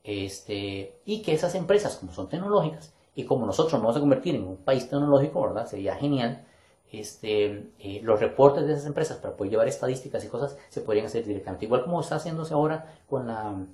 [0.04, 4.36] Este, y que esas empresas, como son tecnológicas, y como nosotros nos vamos a convertir
[4.36, 5.66] en un país tecnológico, ¿verdad?
[5.66, 6.46] Sería genial.
[6.92, 11.08] Este, eh, los reportes de esas empresas para poder llevar estadísticas y cosas se podrían
[11.08, 11.66] hacer directamente.
[11.66, 13.66] Igual como está haciéndose ahora con la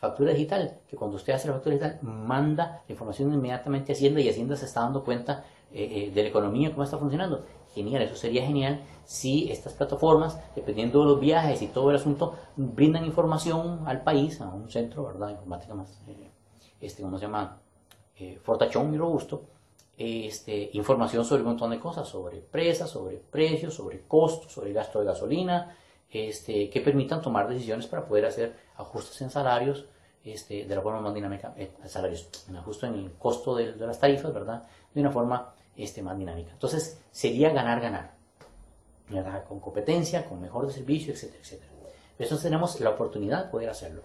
[0.00, 4.20] factura digital, que cuando usted hace la factura digital manda la información inmediatamente a Hacienda
[4.20, 7.44] y Hacienda se está dando cuenta eh, de la economía, cómo está funcionando
[7.74, 12.34] genial, eso sería genial si estas plataformas, dependiendo de los viajes y todo el asunto,
[12.56, 15.30] brindan información al país, a un centro, ¿verdad?
[15.30, 16.30] Informática más, eh,
[16.80, 17.60] este, ¿cómo se llama?
[18.16, 19.44] Eh, fortachón y robusto,
[19.96, 25.00] este, información sobre un montón de cosas, sobre presas, sobre precios, sobre costos, sobre gasto
[25.00, 25.76] de gasolina,
[26.10, 29.86] este, que permitan tomar decisiones para poder hacer ajustes en salarios
[30.24, 33.86] este, de la forma más dinámica, eh, salarios, en ajuste en el costo de, de,
[33.86, 34.64] las tarifas, ¿verdad?
[34.92, 36.52] De una forma este, más dinámica.
[36.52, 38.20] Entonces, sería ganar, ganar.
[39.48, 41.70] Con competencia, con mejor servicio, etcétera, etcétera.
[42.16, 44.02] Entonces tenemos la oportunidad de poder hacerlo.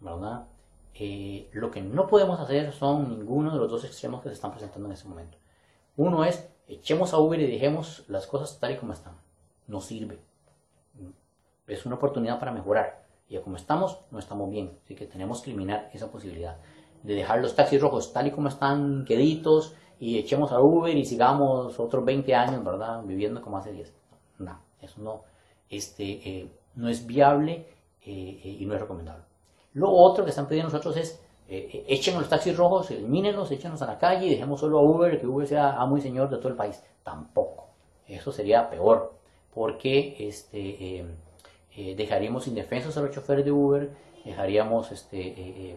[0.00, 0.46] ¿Verdad?
[0.94, 4.52] Eh, lo que no podemos hacer son ninguno de los dos extremos que se están
[4.52, 5.36] presentando en este momento.
[5.96, 9.14] Uno es, echemos a Uber y dejemos las cosas tal y como están.
[9.66, 10.20] No sirve.
[11.66, 13.04] Es una oportunidad para mejorar.
[13.28, 14.78] Y como estamos, no estamos bien.
[14.84, 16.58] Así que tenemos que eliminar esa posibilidad
[17.02, 21.04] de dejar los taxis rojos tal y como están, queditos, y echemos a Uber y
[21.04, 23.02] sigamos otros 20 años, ¿verdad?
[23.04, 23.94] Viviendo como hace 10.
[24.38, 25.22] No, eso no,
[25.70, 27.66] este, eh, no es viable
[28.02, 29.24] eh, eh, y no es recomendable.
[29.74, 33.98] Lo otro que están pidiendo nosotros es, echen los taxis rojos, elimínenlos, échenlos a la
[33.98, 36.56] calle y dejemos solo a Uber, que Uber sea amo y señor de todo el
[36.56, 36.82] país.
[37.02, 37.68] Tampoco.
[38.06, 39.14] Eso sería peor,
[39.52, 41.04] porque este,
[41.76, 43.90] dejaríamos indefensos a los choferes de Uber,
[44.24, 45.76] dejaríamos este,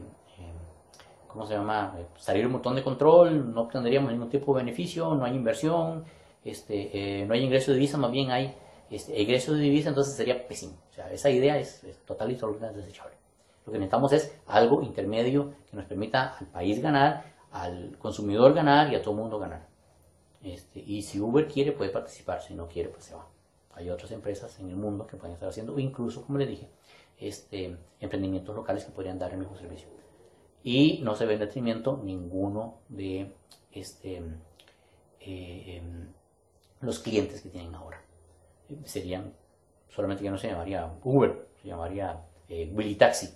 [1.38, 1.94] ¿cómo se llama?
[2.00, 6.04] Eh, salir un montón de control, no obtendríamos ningún tipo de beneficio, no hay inversión,
[6.44, 8.56] este, eh, no hay ingreso de divisa, más bien hay
[8.90, 10.74] este, ingreso de divisa, entonces sería pésimo.
[10.90, 13.14] O sea, esa idea es, total y totalmente desechable.
[13.68, 18.92] Lo que necesitamos es algo intermedio que nos permita al país ganar, al consumidor ganar
[18.92, 19.68] y a todo el mundo ganar.
[20.42, 23.28] Este, y si Uber quiere, puede participar, si no quiere, pues se va.
[23.78, 26.68] Hay otras empresas en el mundo que pueden estar haciendo, incluso, como les dije,
[27.18, 29.88] este, emprendimientos locales que podrían dar el mismo servicio
[30.64, 33.32] y no se ve en detrimento ninguno de
[33.72, 34.22] este,
[35.22, 36.12] eh, em,
[36.82, 38.02] los clientes que tienen ahora.
[38.84, 39.34] Serían,
[39.88, 43.30] solamente que no se llamaría Uber, se llamaría eh, Willy Taxi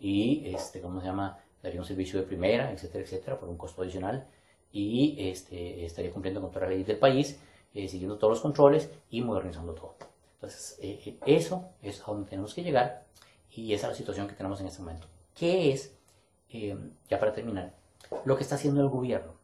[0.00, 1.38] y, este, ¿cómo se llama?
[1.62, 4.26] Daría un servicio de primera, etcétera, etcétera, por un costo adicional
[4.72, 7.38] y este, estaría cumpliendo con todas las leyes del país,
[7.74, 9.96] eh, siguiendo todos los controles y modernizando todo.
[10.34, 10.78] Entonces,
[11.26, 13.04] eso es a donde tenemos que llegar
[13.50, 15.08] y esa es la situación que tenemos en este momento.
[15.34, 15.98] ¿Qué es
[16.50, 16.76] eh,
[17.10, 17.74] ya para terminar,
[18.24, 19.34] lo que está haciendo el gobierno.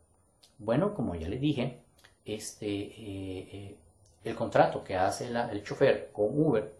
[0.58, 1.80] Bueno, como ya les dije,
[2.24, 3.76] este, eh, eh,
[4.24, 6.72] el contrato que hace el chofer con Uber,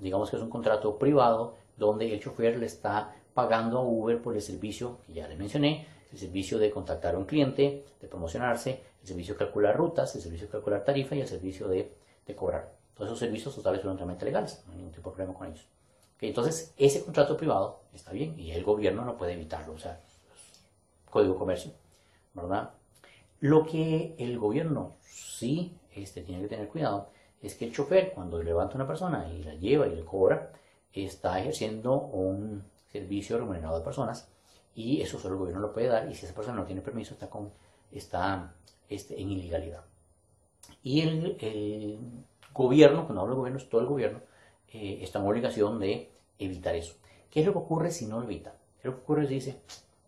[0.00, 4.34] digamos que es un contrato privado donde el chofer le está pagando a Uber por
[4.34, 8.82] el servicio que ya les mencioné, el servicio de contactar a un cliente, de promocionarse,
[9.00, 11.92] el servicio de calcular rutas, el servicio de calcular tarifa y el servicio de,
[12.26, 12.72] de cobrar.
[12.94, 15.66] Todos esos servicios totales son totalmente legales, no hay ningún tipo de problema con ellos.
[16.20, 20.00] Entonces, ese contrato privado está bien y el gobierno no puede evitarlo, o sea,
[21.08, 21.72] código comercio,
[22.34, 22.70] ¿verdad?
[23.40, 27.08] Lo que el gobierno sí este, tiene que tener cuidado
[27.40, 30.52] es que el chofer, cuando levanta a una persona y la lleva y le cobra,
[30.92, 34.28] está ejerciendo un servicio remunerado de personas
[34.74, 37.14] y eso solo el gobierno lo puede dar y si esa persona no tiene permiso
[37.14, 37.50] está, con,
[37.90, 38.54] está
[38.88, 39.84] este, en ilegalidad.
[40.82, 41.98] Y el,
[42.52, 44.20] gobierno, cuando hablo de gobierno, es todo el gobierno,
[44.72, 46.94] eh, está en obligación de evitar eso.
[47.30, 48.52] ¿Qué es lo que ocurre si no lo evita?
[48.80, 49.60] ¿Qué es lo que ocurre si dice,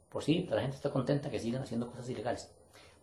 [0.09, 2.53] por sí, la gente está contenta que sigan haciendo cosas ilegales?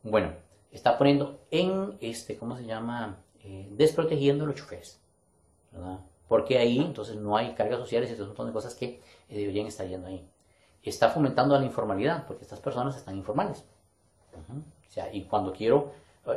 [0.04, 0.34] Bueno,
[0.72, 3.18] está poniendo en, este, ¿cómo se llama?
[3.44, 5.00] Eh, desprotegiendo a los choferes.
[5.72, 6.00] ¿verdad?
[6.28, 9.68] Porque ahí entonces no hay cargas sociales y un montón de cosas que eh, deberían
[9.68, 10.28] estar yendo ahí.
[10.84, 13.66] Está fomentando la informalidad, porque estas personas están informales.
[14.34, 15.92] o sea, y cuando quiero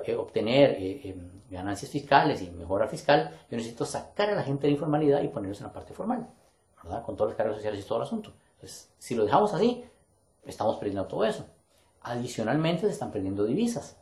[0.04, 4.68] eh, obtener em, ganancias fiscales y mejora fiscal, yo necesito sacar a la gente de
[4.68, 6.28] la informalidad y ponerlos en la parte formal,
[6.82, 7.02] ¿verdad?
[7.04, 8.32] Con todas las cargas sociales y todo el asunto.
[8.54, 9.84] Entonces, si lo dejamos así,
[10.44, 11.46] estamos perdiendo todo eso.
[12.02, 13.96] Adicionalmente, se están perdiendo divisas.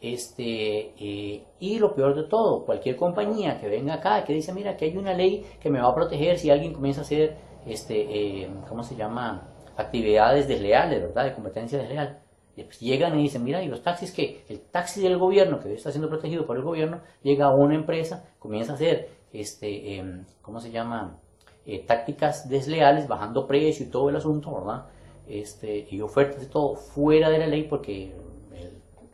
[0.00, 4.76] Este, eh, y lo peor de todo, cualquier compañía que venga acá que dice, mira,
[4.76, 8.42] que hay una ley que me va a proteger si alguien comienza a hacer, este,
[8.42, 9.51] eh, ¿cómo se llama?
[9.76, 11.24] Actividades desleales, ¿verdad?
[11.24, 12.18] De competencia desleal.
[12.54, 15.90] Pues llegan y dicen, mira, y los taxis que, el taxi del gobierno, que está
[15.90, 20.60] siendo protegido por el gobierno, llega a una empresa, comienza a hacer, este, em, ¿cómo
[20.60, 21.18] se llama?
[21.64, 24.86] Eh, tácticas desleales, bajando precio y todo el asunto, ¿verdad?
[25.26, 28.12] Este, y ofertas y todo fuera de la ley porque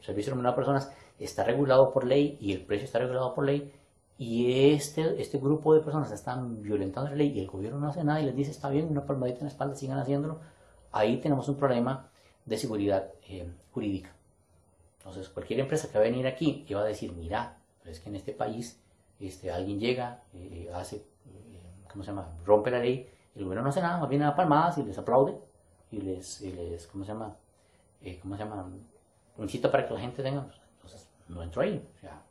[0.01, 3.73] servicio de personas está regulado por ley y el precio está regulado por ley
[4.19, 8.03] y este, este grupo de personas están violentando la ley y el gobierno no hace
[8.03, 10.41] nada y les dice está bien, una palmadita en la espalda, sigan haciéndolo,
[10.91, 12.11] ahí tenemos un problema
[12.45, 14.13] de seguridad eh, jurídica.
[14.99, 18.09] Entonces cualquier empresa que va a venir aquí y va a decir, mira, es que
[18.09, 18.83] en este país
[19.21, 21.61] este, alguien llega, eh, hace, eh,
[21.91, 22.29] ¿cómo se llama?
[22.45, 25.39] Rompe la ley, el gobierno no hace nada, más bien da palmadas y les aplaude
[25.93, 27.37] y les, y les ¿cómo se llama?
[28.21, 28.69] ¿Cómo se llama?
[29.39, 31.89] incita para que la gente tenga, pues, entonces no entro ahí.
[31.97, 32.28] O sea, eh,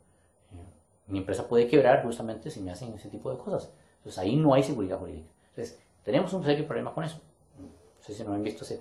[1.08, 3.70] mi empresa puede quebrar justamente si me hacen ese tipo de cosas.
[3.98, 5.28] Entonces ahí no hay seguridad jurídica.
[5.50, 7.20] Entonces tenemos un serio problema con eso.
[7.58, 8.80] No sé si no han visto ese,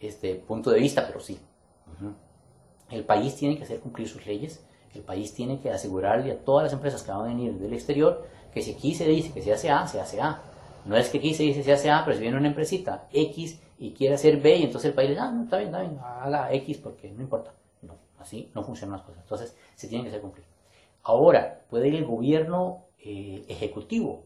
[0.00, 1.38] este punto de vista, pero sí.
[2.90, 4.64] El país tiene que hacer cumplir sus leyes.
[4.94, 8.24] El país tiene que asegurarle a todas las empresas que van a venir del exterior
[8.52, 10.40] que si aquí se dice que se hace A, se hace A.
[10.84, 13.60] No es que aquí se dice se hace A, pero si viene una empresita X
[13.78, 15.98] y quiere hacer B y entonces el país le dice, ah, está bien, está bien,
[16.00, 17.52] haga X porque no importa.
[17.82, 19.22] No, así no funcionan las cosas.
[19.22, 20.46] Entonces se tienen que hacer cumplir.
[21.04, 24.24] Ahora, puede ir el gobierno eh, ejecutivo,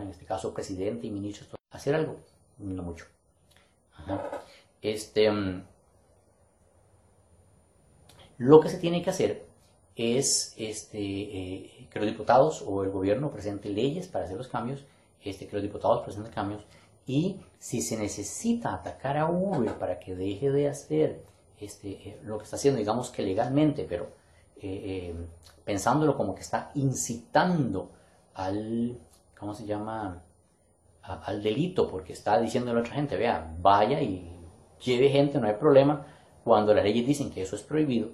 [0.00, 2.16] en este caso presidente y ministros, hacer algo,
[2.58, 3.06] no mucho.
[4.82, 5.64] Este, mm,
[8.38, 9.46] lo que se tiene que hacer
[9.96, 14.84] es este, eh, que los diputados o el gobierno presenten leyes para hacer los cambios,
[15.24, 16.64] este, que los diputados presenten cambios
[17.06, 21.24] y si se necesita atacar a Uber para que deje de hacer
[21.58, 24.17] este, eh, lo que está haciendo, digamos que legalmente, pero
[24.60, 25.14] eh, eh,
[25.64, 27.90] pensándolo como que está incitando
[28.34, 28.98] al,
[29.38, 30.22] ¿cómo se llama?
[31.02, 34.30] al delito, porque está diciendo a la otra gente, vea, vaya y
[34.84, 36.06] lleve gente, no hay problema,
[36.44, 38.10] cuando las leyes dicen que eso es prohibido,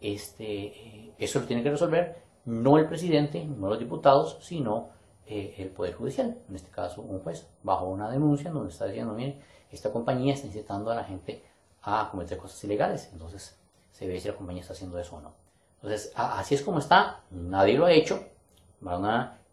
[0.00, 4.90] este, eso lo tiene que resolver no el presidente, no los diputados, sino
[5.26, 9.14] eh, el Poder Judicial, en este caso un juez, bajo una denuncia donde está diciendo,
[9.14, 11.44] mire, esta compañía está incitando a la gente
[11.82, 13.58] a cometer cosas ilegales, entonces
[13.92, 15.34] se ve si la compañía está haciendo eso o no.
[15.82, 18.24] Entonces, así es como está, nadie lo ha hecho,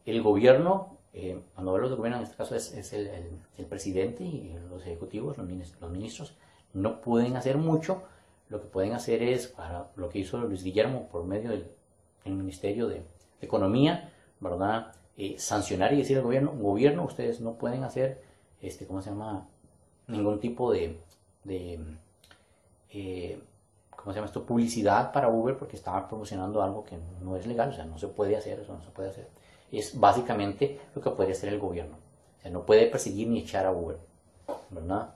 [0.06, 4.82] el gobierno, eh, cuando hablo de gobierno en este caso es, el, presidente y los
[4.84, 6.36] ejecutivos, los ministros, los ministros,
[6.74, 8.04] no pueden hacer mucho,
[8.50, 11.66] lo que pueden hacer es, para lo que hizo Luis Guillermo por medio del,
[12.26, 13.02] Ministerio de
[13.42, 14.94] Economía, ¿verdad?
[15.18, 18.22] Eh, sancionar y decir al gobierno, gobierno, ustedes no pueden hacer,
[18.62, 19.48] este, ¿cómo se llama?
[20.06, 21.00] Ningún tipo de,
[21.44, 21.80] de
[22.92, 23.42] eh,
[24.00, 24.46] ¿cómo se llama esto?
[24.46, 28.08] Publicidad para Uber porque estaba promocionando algo que no es legal, o sea, no se
[28.08, 29.28] puede hacer, eso no se puede hacer.
[29.72, 31.98] Es básicamente lo que puede hacer el gobierno.
[32.38, 33.98] O sea, no puede perseguir ni echar a Uber,
[34.70, 35.10] ¿verdad?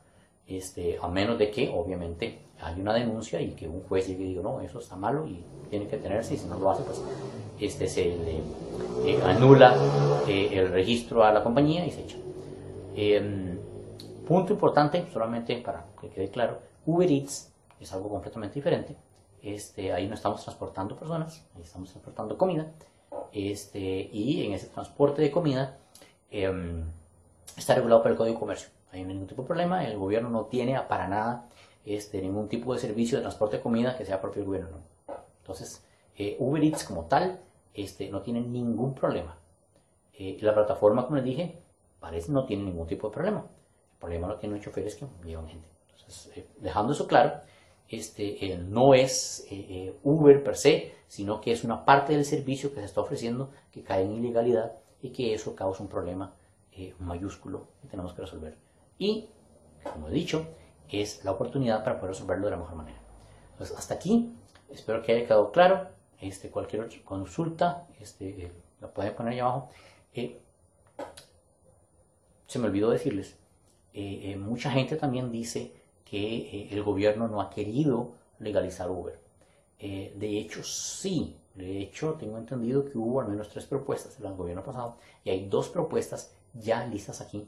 [0.45, 4.27] Este, a menos de que, obviamente, hay una denuncia y que un juez llegue y
[4.29, 7.01] diga, no, eso está malo y tiene que tenerse, y si no lo hace, pues
[7.59, 8.41] este, se le
[9.09, 9.75] eh, anula
[10.27, 12.17] eh, el registro a la compañía y se echa.
[12.95, 13.57] Em,
[14.27, 18.95] punto importante, solamente para que quede claro, Uber Eats es algo completamente diferente.
[19.41, 22.71] Este, ahí no estamos transportando personas, ahí estamos transportando comida.
[23.31, 25.77] Este, y en ese transporte de comida
[26.31, 26.85] em,
[27.57, 28.69] está regulado por el Código de Comercio.
[28.91, 31.49] Ahí no hay ningún tipo de problema, el gobierno no tiene para nada
[31.85, 34.77] este, ningún tipo de servicio de transporte de comida que sea propio del gobierno.
[35.41, 35.83] Entonces,
[36.15, 37.41] eh, Uber Eats como tal
[37.73, 39.37] este, no tiene ningún problema.
[40.13, 41.59] Eh, la plataforma, como les dije,
[41.99, 43.39] parece no tiene ningún tipo de problema.
[43.93, 45.67] El problema lo tienen los choferes que llevan gente.
[45.89, 47.41] Entonces, eh, dejando eso claro,
[47.97, 49.47] este, no es
[50.03, 53.83] Uber per se, sino que es una parte del servicio que se está ofreciendo que
[53.83, 56.33] cae en ilegalidad y que eso causa un problema
[56.99, 58.57] mayúsculo que tenemos que resolver.
[58.97, 59.29] Y,
[59.83, 60.47] como he dicho,
[60.89, 62.97] es la oportunidad para poder resolverlo de la mejor manera.
[63.51, 64.33] Entonces, hasta aquí,
[64.69, 65.87] espero que haya quedado claro.
[66.19, 69.69] este, cualquier otra consulta, este, la pueden poner ahí abajo.
[72.47, 73.37] se me olvidó decirles,
[74.37, 75.75] mucha gente también dice
[76.05, 79.19] que el gobierno no ha querido legalizar Uber.
[79.79, 84.63] de hecho, sí, de hecho, tengo entendido que hubo al menos tres propuestas el gobierno
[84.63, 87.47] pasado y hay dos propuestas ya listas aquí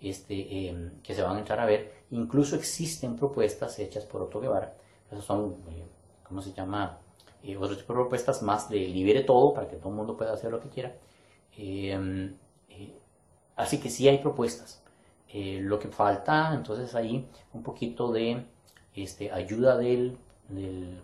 [0.00, 1.92] este, em, que se van a entrar a ver.
[2.10, 4.74] Incluso existen propuestas hechas por Otto Guevara.
[5.10, 5.84] Esas son, eh,
[6.24, 6.98] ¿cómo se llama?
[7.42, 10.32] Eh, otro tipo de propuestas más de libere todo para que todo el mundo pueda
[10.32, 10.96] hacer lo que quiera.
[11.56, 12.36] Em,
[12.68, 12.94] eh,
[13.56, 14.81] así que sí hay propuestas.
[15.34, 18.44] Lo que falta entonces ahí un poquito de
[18.94, 20.18] este, ayuda del,
[20.48, 21.00] del,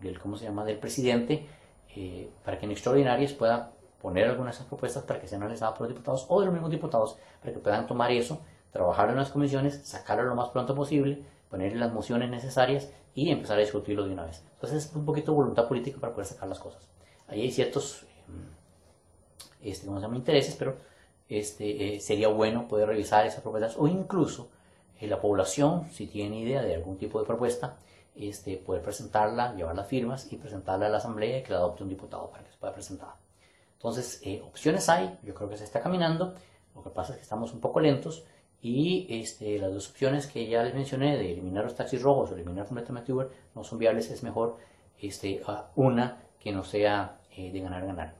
[0.00, 0.64] del, ¿cómo se llama?
[0.64, 1.46] del presidente
[1.94, 5.72] eh, para que en extraordinarias pueda poner algunas de esas propuestas para que sean analizadas
[5.76, 8.40] por los diputados o de los mismos diputados para que puedan tomar eso,
[8.70, 13.56] trabajar en las comisiones, sacarlo lo más pronto posible, poner las mociones necesarias y empezar
[13.56, 14.44] a discutirlo de una vez.
[14.54, 16.86] Entonces es un poquito de voluntad política para poder sacar las cosas.
[17.28, 18.06] Ahí hay ciertos eh,
[19.70, 20.16] este, ¿cómo se llama?
[20.16, 20.76] intereses, pero
[21.28, 24.50] este, eh, sería bueno poder revisar esas propuestas o incluso
[25.00, 27.76] la población, si tiene idea de algún tipo de propuesta,
[28.14, 31.82] este, poder presentarla, llevar las firmas y presentarla a la Asamblea y que la adopte
[31.82, 33.10] un diputado para que se pueda presentar.
[33.74, 36.34] Entonces, eh, opciones hay, yo creo que se está caminando,
[36.74, 38.24] lo que pasa es que estamos un poco lentos
[38.62, 42.34] y este, las dos opciones que ya les mencioné de eliminar los taxis rojos o
[42.34, 44.56] eliminar completamente Uber no son viables, es mejor
[44.98, 45.42] este,
[45.74, 48.14] una que no sea eh, de ganar-ganar.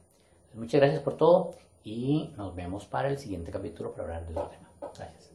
[0.54, 1.54] Muchas gracias por todo
[1.86, 4.68] y nos vemos para el siguiente capítulo para hablar de otro tema.
[4.80, 5.32] Gracias.